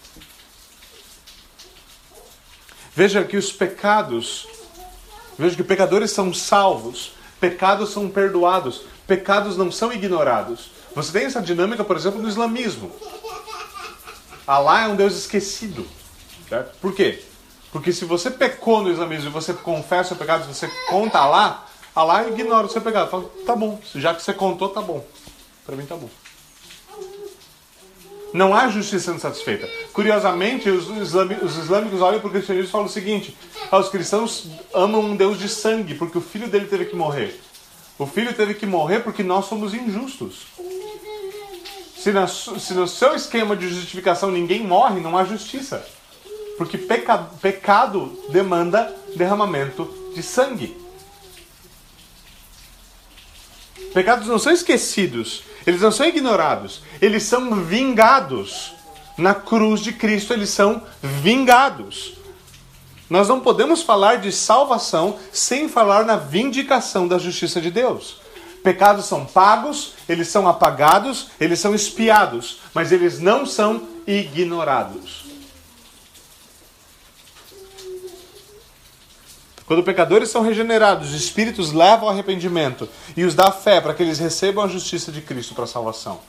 [2.95, 4.49] Veja que os pecados
[5.39, 10.71] Veja que pecadores são salvos, pecados são perdoados, pecados não são ignorados.
[10.95, 12.93] Você tem essa dinâmica, por exemplo, no islamismo.
[14.47, 15.89] Allah é um Deus esquecido.
[16.49, 16.79] Certo?
[16.79, 17.23] Por quê?
[17.73, 22.29] Porque se você pecou no islamismo e você confessa o pecado, você conta Allah, Allah
[22.29, 23.11] ignora o seu pecado.
[23.11, 25.05] Fala, tá bom, já que você contou, tá bom.
[25.65, 26.09] Para mim tá bom.
[28.33, 29.67] Não há justiça sendo satisfeita.
[29.95, 33.35] Curiosamente, os, os islâmicos olham para o cristianismo e falam o seguinte:
[33.71, 37.41] ah, os cristãos amam um Deus de sangue, porque o filho dele teve que morrer.
[37.99, 40.47] O filho teve que morrer porque nós somos injustos.
[41.97, 45.85] Se, na, se no seu esquema de justificação ninguém morre, não há justiça.
[46.57, 50.77] Porque peca, pecado demanda derramamento de sangue.
[53.93, 58.75] Pecados não são esquecidos, eles não são ignorados, eles são vingados.
[59.17, 62.18] Na cruz de Cristo eles são vingados.
[63.09, 68.21] Nós não podemos falar de salvação sem falar na vindicação da justiça de Deus.
[68.63, 75.29] Pecados são pagos, eles são apagados, eles são espiados, mas eles não são ignorados.
[79.65, 84.03] Quando pecadores são regenerados, os espíritos levam ao arrependimento e os dá fé para que
[84.03, 86.21] eles recebam a justiça de Cristo para a salvação.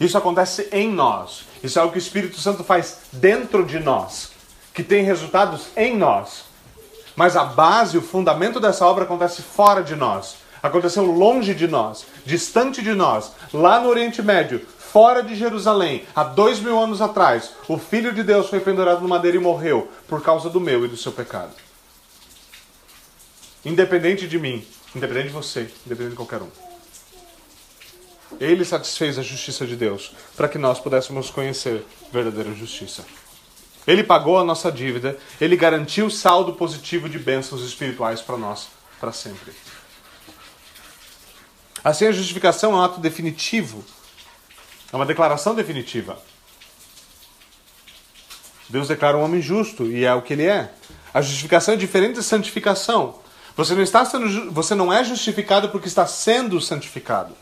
[0.00, 1.44] Isso acontece em nós.
[1.62, 4.30] Isso é o que o Espírito Santo faz dentro de nós,
[4.74, 6.44] que tem resultados em nós.
[7.14, 10.36] Mas a base, o fundamento dessa obra acontece fora de nós.
[10.60, 16.24] Aconteceu longe de nós, distante de nós, lá no Oriente Médio, fora de Jerusalém, há
[16.24, 17.52] dois mil anos atrás.
[17.68, 20.88] O Filho de Deus foi pendurado no madeiro e morreu por causa do meu e
[20.88, 21.52] do seu pecado.
[23.64, 26.48] Independente de mim, independente de você, independente de qualquer um.
[28.40, 33.04] Ele satisfez a justiça de Deus para que nós pudéssemos conhecer verdadeira justiça.
[33.86, 38.68] Ele pagou a nossa dívida, ele garantiu saldo positivo de bênçãos espirituais para nós
[38.98, 39.52] para sempre.
[41.82, 43.84] Assim, a justificação é um ato definitivo,
[44.90, 46.18] é uma declaração definitiva.
[48.70, 50.72] Deus declara um homem justo e é o que ele é.
[51.12, 53.18] A justificação é diferente da santificação.
[53.54, 57.36] Você não, está sendo, você não é justificado porque está sendo santificado.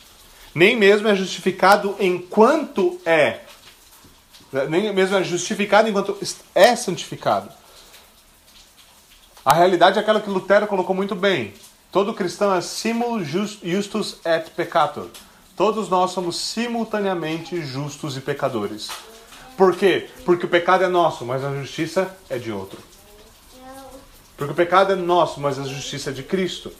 [0.55, 3.41] Nem mesmo é justificado enquanto é
[4.69, 6.17] nem mesmo é justificado enquanto
[6.55, 7.49] é santificado.
[9.45, 11.55] A realidade é aquela que Lutero colocou muito bem.
[11.91, 15.09] Todo cristão é simul justus et peccator.
[15.57, 18.89] Todos nós somos simultaneamente justos e pecadores.
[19.57, 20.09] Por quê?
[20.25, 22.79] Porque o pecado é nosso, mas a justiça é de outro.
[24.37, 26.73] Porque o pecado é nosso, mas a justiça é de Cristo.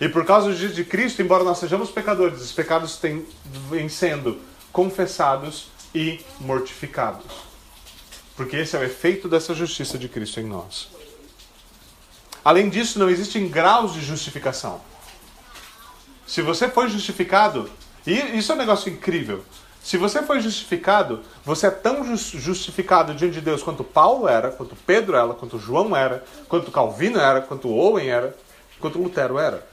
[0.00, 3.24] E por causa da justiça de Cristo, embora nós sejamos pecadores, os pecados têm,
[3.70, 4.40] vêm sendo
[4.72, 7.24] confessados e mortificados.
[8.36, 10.88] Porque esse é o efeito dessa justiça de Cristo em nós.
[12.44, 14.80] Além disso, não existem graus de justificação.
[16.26, 17.70] Se você foi justificado,
[18.06, 19.44] e isso é um negócio incrível.
[19.82, 24.74] Se você foi justificado, você é tão justificado diante de Deus quanto Paulo era, quanto
[24.74, 28.34] Pedro era, quanto João era, quanto Calvino era, quanto Owen era,
[28.80, 29.66] quanto Lutero era.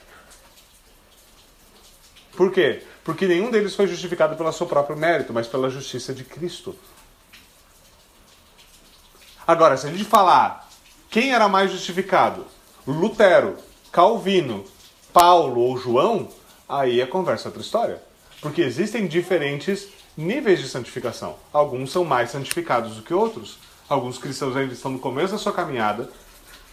[2.35, 2.83] Por quê?
[3.03, 6.75] Porque nenhum deles foi justificado pelo seu próprio mérito, mas pela justiça de Cristo.
[9.47, 10.69] Agora, se a gente falar
[11.09, 12.45] quem era mais justificado,
[12.87, 13.57] Lutero,
[13.91, 14.63] Calvino,
[15.11, 16.29] Paulo ou João,
[16.69, 18.01] aí a conversa é outra história.
[18.39, 21.35] Porque existem diferentes níveis de santificação.
[21.51, 23.59] Alguns são mais santificados do que outros.
[23.89, 26.09] Alguns cristãos ainda estão no começo da sua caminhada,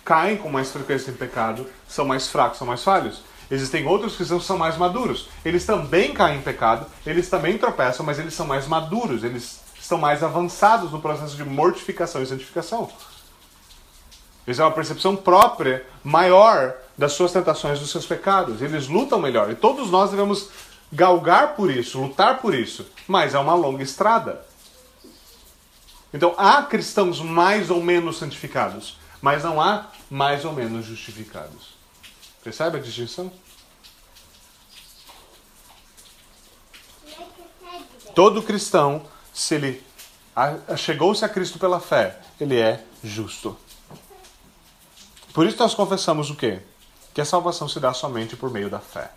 [0.04, 3.22] caem com mais frequência em pecado, são mais fracos, são mais falhos.
[3.50, 5.28] Existem outros cristãos que são mais maduros.
[5.44, 9.96] Eles também caem em pecado, eles também tropeçam, mas eles são mais maduros, eles estão
[9.96, 12.90] mais avançados no processo de mortificação e santificação.
[14.46, 18.60] Eles têm uma percepção própria maior das suas tentações, dos seus pecados.
[18.60, 19.50] Eles lutam melhor.
[19.50, 20.48] E todos nós devemos
[20.92, 22.86] galgar por isso, lutar por isso.
[23.06, 24.44] Mas é uma longa estrada.
[26.12, 31.77] Então há cristãos mais ou menos santificados, mas não há mais ou menos justificados.
[32.48, 33.30] Percebe a distinção?
[38.14, 39.84] Todo cristão, se ele
[40.78, 43.54] chegou-se a Cristo pela fé, ele é justo.
[45.34, 46.62] Por isso nós confessamos o quê?
[47.12, 49.10] Que a salvação se dá somente por meio da fé,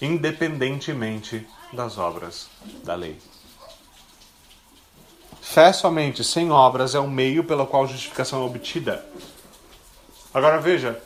[0.00, 2.46] independentemente das obras
[2.84, 3.20] da lei.
[5.40, 9.04] Fé somente, sem obras, é o meio pelo qual a justificação é obtida.
[10.32, 11.02] Agora veja,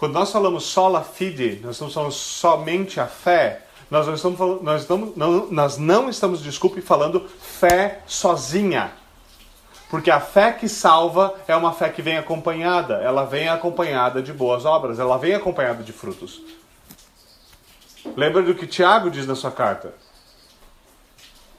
[0.00, 4.62] quando nós falamos sola fide, nós estamos falando somente a fé, nós não estamos, falando,
[4.62, 8.92] nós, estamos, não, nós não estamos, desculpe, falando fé sozinha.
[9.90, 14.32] Porque a fé que salva é uma fé que vem acompanhada, ela vem acompanhada de
[14.32, 16.40] boas obras, ela vem acompanhada de frutos.
[18.16, 19.92] Lembra do que Tiago diz na sua carta?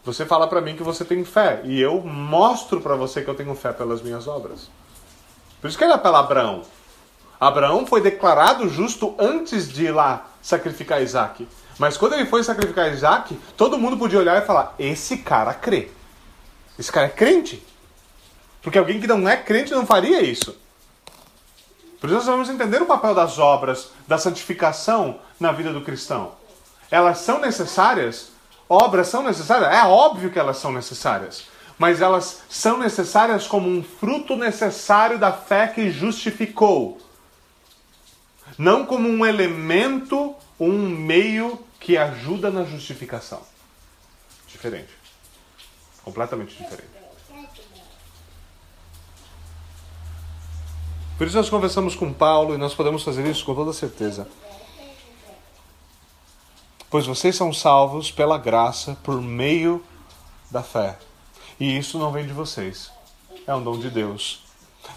[0.03, 3.35] Você fala para mim que você tem fé e eu mostro para você que eu
[3.35, 4.67] tenho fé pelas minhas obras.
[5.61, 6.23] Por isso que ele apela a
[7.41, 7.87] Abraão.
[7.87, 11.47] Foi declarado justo antes de ir lá sacrificar Isaac.
[11.79, 15.89] Mas quando ele foi sacrificar Isaac, todo mundo podia olhar e falar: esse cara crê.
[16.77, 17.65] Esse cara é crente.
[18.61, 20.55] Porque alguém que não é crente não faria isso.
[21.99, 26.33] Por isso nós vamos entender o papel das obras, da santificação na vida do cristão.
[26.89, 28.31] Elas são necessárias?
[28.69, 29.71] Obras são necessárias?
[29.73, 31.45] É óbvio que elas são necessárias.
[31.77, 36.99] Mas elas são necessárias como um fruto necessário da fé que justificou
[38.61, 43.41] não como um elemento, um meio que ajuda na justificação.
[44.47, 44.93] Diferente.
[46.03, 46.91] Completamente diferente.
[51.17, 54.27] Por isso nós conversamos com Paulo e nós podemos fazer isso com toda certeza.
[56.87, 59.83] Pois vocês são salvos pela graça por meio
[60.51, 60.99] da fé.
[61.59, 62.91] E isso não vem de vocês.
[63.47, 64.43] É um dom de Deus.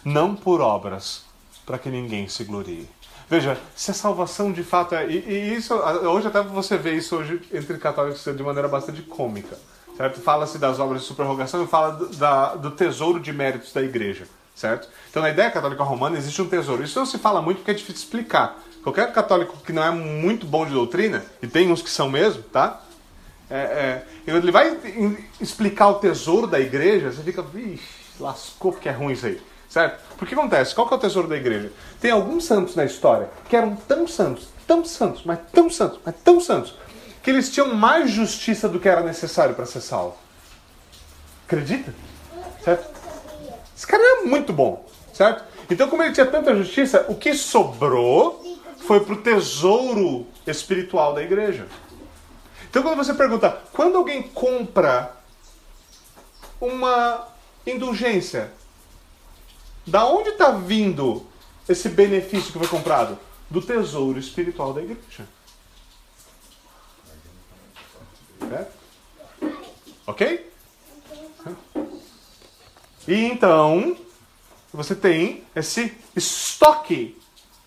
[0.04, 1.24] não por obras,
[1.64, 2.88] para que ninguém se glorie.
[3.34, 5.08] Veja, se a salvação de fato é.
[5.08, 9.58] E, e isso, hoje até você vê isso hoje entre católicos de maneira bastante cômica.
[9.96, 10.20] Certo?
[10.20, 14.28] Fala-se das obras de superrogação e fala do, da, do tesouro de méritos da igreja.
[14.54, 14.88] Certo?
[15.10, 16.84] Então, na ideia católica romana, existe um tesouro.
[16.84, 18.56] Isso não se fala muito porque é difícil explicar.
[18.84, 22.40] Qualquer católico que não é muito bom de doutrina, e tem uns que são mesmo,
[22.44, 22.82] tá?
[23.50, 24.78] É, é, ele vai
[25.40, 27.82] explicar o tesouro da igreja, você fica, vixe,
[28.20, 29.40] lascou porque é ruim isso aí.
[29.74, 29.98] Certo?
[30.16, 30.72] Porque acontece?
[30.72, 31.72] Qual que é o tesouro da igreja?
[32.00, 36.14] Tem alguns santos na história que eram tão santos, tão santos, mas tão santos, mas
[36.22, 36.76] tão santos,
[37.20, 40.16] que eles tinham mais justiça do que era necessário para ser salvo.
[41.44, 41.92] Acredita?
[42.62, 42.88] Certo?
[43.76, 45.42] Esse cara era muito bom, certo?
[45.68, 51.22] Então, como ele tinha tanta justiça, o que sobrou foi para o tesouro espiritual da
[51.24, 51.66] igreja.
[52.70, 55.16] Então, quando você pergunta, quando alguém compra
[56.60, 57.26] uma
[57.66, 58.52] indulgência,
[59.86, 61.26] da onde está vindo
[61.68, 63.18] esse benefício que foi comprado?
[63.50, 65.28] Do tesouro espiritual da igreja.
[68.50, 68.66] É?
[70.06, 70.50] Ok?
[73.06, 73.96] E então,
[74.72, 77.20] você tem esse estoque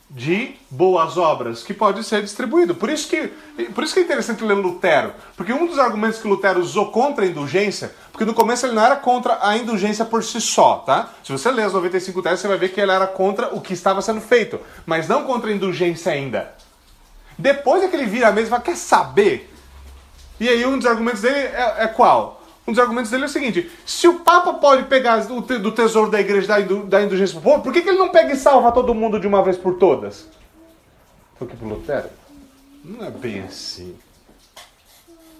[0.09, 2.73] de boas obras que pode ser distribuído.
[2.73, 3.27] Por isso que,
[3.73, 7.25] por isso que é interessante ler Lutero, porque um dos argumentos que Lutero usou contra
[7.25, 11.09] a indulgência, porque no começo ele não era contra a indulgência por si só, tá?
[11.23, 13.73] Se você ler as 95 teses, você vai ver que ele era contra o que
[13.73, 16.55] estava sendo feito, mas não contra a indulgência ainda.
[17.37, 19.53] Depois é que ele vira a mesa e fala, quer saber?
[20.39, 22.36] E aí um dos argumentos dele é, é qual?
[22.67, 26.19] Um dos argumentos dele é o seguinte: se o Papa pode pegar do tesouro da
[26.19, 26.47] igreja
[26.85, 29.25] da indulgência do povo, por que, que ele não pega e salva todo mundo de
[29.25, 30.27] uma vez por todas?
[31.37, 32.09] Foi que pro Lutero?
[32.83, 33.97] Não é bem assim.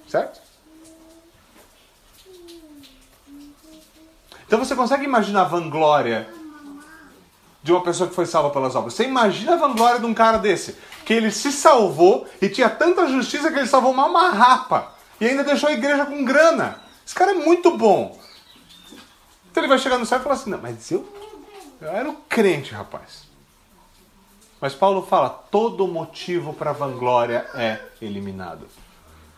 [0.08, 0.40] Certo?
[4.46, 6.30] Então você consegue imaginar a vanglória
[7.62, 8.94] de uma pessoa que foi salva pelas obras?
[8.94, 13.10] Você imagina a vanglória de um cara desse, que ele se salvou e tinha tanta
[13.10, 16.87] justiça que ele salvou uma marrapa e ainda deixou a igreja com grana.
[17.08, 18.20] Esse cara é muito bom.
[19.50, 21.08] Então ele vai chegar no céu e falar assim: Não, mas eu,
[21.80, 23.24] eu era um crente, rapaz.
[24.60, 28.68] Mas Paulo fala: todo motivo para vanglória é eliminado.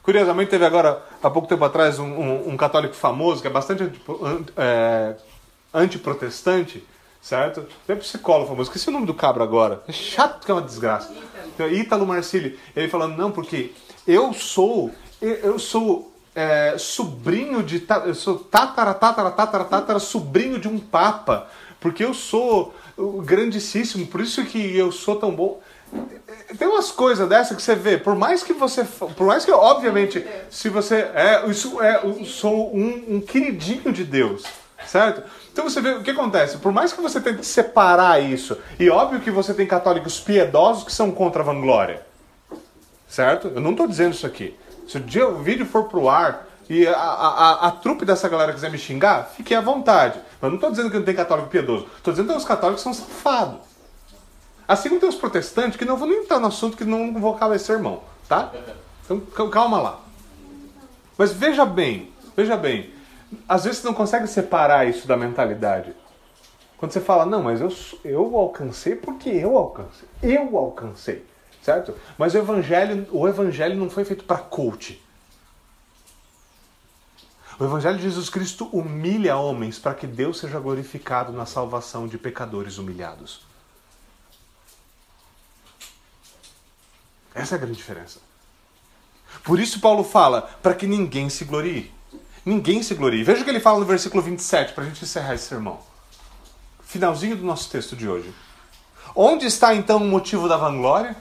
[0.02, 3.84] Curiosamente, teve agora, há pouco tempo atrás, um, um, um católico famoso, que é bastante
[4.58, 5.16] é,
[5.72, 6.84] antiprotestante,
[7.22, 7.68] certo?
[7.86, 9.84] Tem um psicólogo famoso, esqueci o nome do cabra agora.
[9.88, 11.14] É chato que é uma desgraça.
[11.54, 13.74] Então, Ítalo Marcili, ele falando, não, porque
[14.08, 14.90] eu sou,
[15.22, 17.86] eu sou é, sobrinho de.
[18.06, 21.50] Eu sou tatara, tatara, tatara, tatara, sobrinho de um papa.
[21.80, 22.74] Porque eu sou
[23.24, 25.62] grandíssimo, por isso que eu sou tão bom.
[26.58, 28.84] Tem umas coisas dessa que você vê, por mais que você.
[28.84, 31.10] Por mais que, obviamente, se você.
[31.14, 34.44] É, isso é, eu sou um, um queridinho de Deus,
[34.86, 35.24] certo?
[35.52, 36.58] Então você vê o que acontece.
[36.58, 40.92] Por mais que você tente separar isso, e óbvio que você tem católicos piedosos que
[40.92, 42.06] são contra a vanglória,
[43.08, 43.48] certo?
[43.48, 44.56] Eu não estou dizendo isso aqui.
[44.90, 48.52] Se o, dia, o vídeo for pro ar e a, a, a, trupe dessa galera
[48.52, 50.20] quiser me xingar, fique à vontade.
[50.42, 51.88] Mas não estou dizendo que não tem católico piedoso.
[51.96, 53.60] Estou dizendo que os católicos são safados.
[54.68, 57.36] Assim como tem os protestantes, que não vou nem entrar no assunto, que não vou
[57.36, 58.52] calar esse sermão, tá?
[59.06, 59.22] Então
[59.52, 60.00] calma lá.
[61.16, 62.92] Mas veja bem, veja bem.
[63.48, 65.94] Às vezes você não consegue separar isso da mentalidade.
[66.78, 67.72] Quando você fala, não, mas eu,
[68.04, 70.10] eu alcancei porque eu alcancei.
[70.24, 71.24] Eu alcancei
[71.62, 71.96] certo?
[72.18, 75.02] Mas o evangelho, o evangelho não foi feito para coach.
[77.60, 82.18] O evangelho de Jesus Cristo humilha homens para que Deus seja glorificado na salvação de
[82.18, 83.42] pecadores humilhados.
[87.36, 88.20] Essa é a grande diferença.
[89.44, 91.92] Por isso Paulo fala para que ninguém se glorie.
[92.46, 93.24] Ninguém se glorie.
[93.24, 95.80] Veja o que ele fala no versículo 27 para a gente encerrar esse sermão.
[96.84, 98.34] Finalzinho do nosso texto de hoje.
[99.14, 101.16] Onde está então o motivo da vanglória?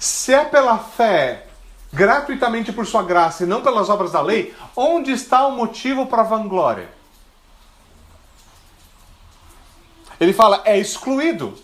[0.00, 1.46] Se é pela fé,
[1.92, 6.22] gratuitamente por sua graça e não pelas obras da lei, onde está o motivo para
[6.22, 6.88] a vanglória?
[10.18, 11.54] Ele fala, é excluído.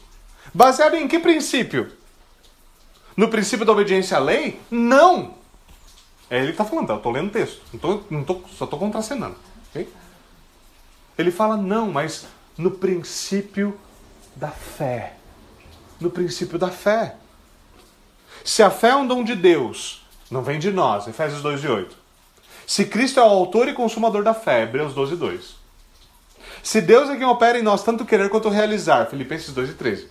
[0.52, 1.90] Baseado em que princípio?
[3.16, 4.60] No princípio da obediência à lei?
[4.70, 5.34] Não!
[6.28, 8.64] É ele que está falando, eu estou lendo o texto, não tô, não tô, só
[8.64, 9.36] estou contracenando.
[9.70, 9.88] Okay?
[11.16, 12.26] Ele fala, não, mas
[12.58, 13.80] no princípio
[14.34, 15.14] da fé.
[15.98, 17.16] No princípio da fé.
[18.46, 21.66] Se a fé é um dom de Deus, não vem de nós, Efésios 2 e
[21.66, 21.96] 8.
[22.64, 25.56] Se Cristo é o autor e consumador da fé, Hebreus 12 2.
[26.62, 30.08] Se Deus é quem opera em nós tanto querer quanto realizar, Filipenses 2 e 13.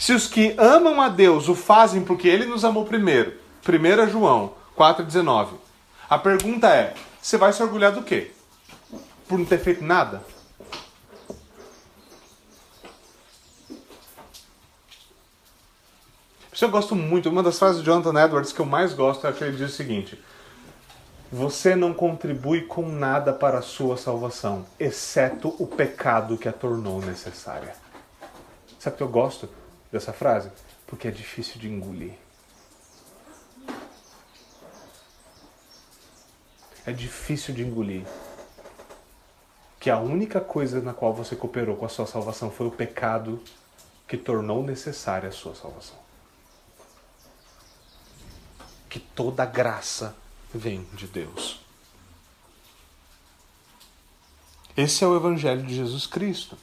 [0.00, 3.34] Se os que amam a Deus o fazem porque Ele nos amou primeiro,
[3.64, 5.50] 1 João 4,19.
[6.10, 6.92] A pergunta é:
[7.22, 8.32] você vai se orgulhar do quê?
[9.28, 10.24] Por não ter feito nada?
[16.54, 17.28] Isso eu gosto muito.
[17.28, 19.76] Uma das frases de Jonathan Edwards que eu mais gosto é que ele diz o
[19.76, 20.22] seguinte:
[21.32, 27.00] Você não contribui com nada para a sua salvação, exceto o pecado que a tornou
[27.00, 27.74] necessária.
[28.78, 29.48] Sabe que eu gosto
[29.90, 30.48] dessa frase?
[30.86, 32.12] Porque é difícil de engolir.
[36.86, 38.04] É difícil de engolir
[39.80, 43.42] que a única coisa na qual você cooperou com a sua salvação foi o pecado
[44.06, 46.03] que tornou necessária a sua salvação.
[48.94, 50.14] Que toda graça
[50.54, 51.58] vem de Deus.
[54.76, 56.56] Esse é o Evangelho de Jesus Cristo.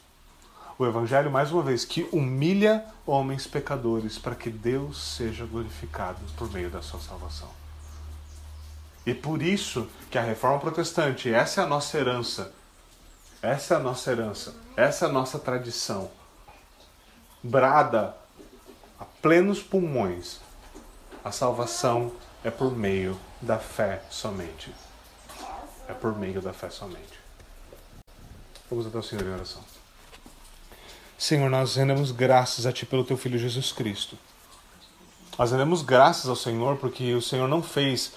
[0.79, 6.49] O Evangelho, mais uma vez, que humilha homens pecadores para que Deus seja glorificado por
[6.53, 7.49] meio da sua salvação.
[9.05, 12.53] E por isso que a reforma protestante, essa é a nossa herança,
[13.41, 16.09] essa é a nossa herança, essa é a nossa tradição.
[17.43, 18.15] Brada
[18.97, 20.39] a plenos pulmões.
[21.23, 22.11] A salvação
[22.43, 24.73] é por meio da fé somente.
[25.87, 27.19] É por meio da fé somente.
[28.69, 29.61] Vamos até o Senhor em oração.
[31.17, 34.17] Senhor, nós rendemos graças a Ti pelo Teu Filho Jesus Cristo.
[35.37, 38.13] Nós rendemos graças ao Senhor porque o Senhor não fez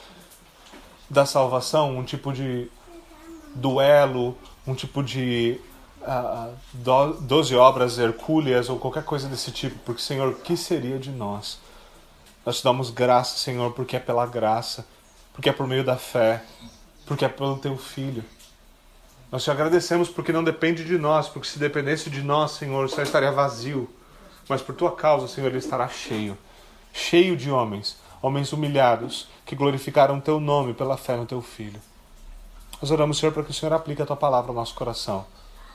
[1.11, 2.71] da salvação um tipo de
[3.55, 4.37] duelo,
[4.67, 5.61] um tipo de
[6.01, 10.99] uh, do, doze obras hercúleas ou qualquer coisa desse tipo, porque, Senhor, o que seria
[10.99, 11.59] de nós?
[12.45, 14.87] Nós te damos graça, Senhor, porque é pela graça,
[15.33, 16.43] porque é por meio da fé,
[17.07, 18.25] porque é pelo Teu Filho.
[19.33, 22.89] Nós te agradecemos porque não depende de nós, porque se dependesse de nós, Senhor, o
[22.89, 23.89] céu estaria vazio.
[24.49, 26.37] Mas por tua causa, Senhor, ele estará cheio
[26.95, 31.83] cheio de homens, homens humilhados, que glorificaram teu nome pela fé no teu Filho.
[32.81, 35.27] Nós oramos, Senhor, para que o Senhor aplique a tua palavra ao nosso coração.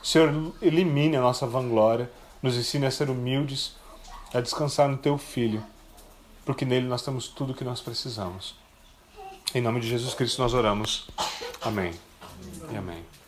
[0.02, 2.10] Senhor elimine a nossa vanglória,
[2.42, 3.76] nos ensine a ser humildes,
[4.32, 5.62] a descansar no teu Filho,
[6.44, 8.54] porque nele nós temos tudo o que nós precisamos.
[9.54, 11.08] Em nome de Jesus Cristo nós oramos.
[11.62, 11.92] Amém.
[12.72, 13.19] E amém.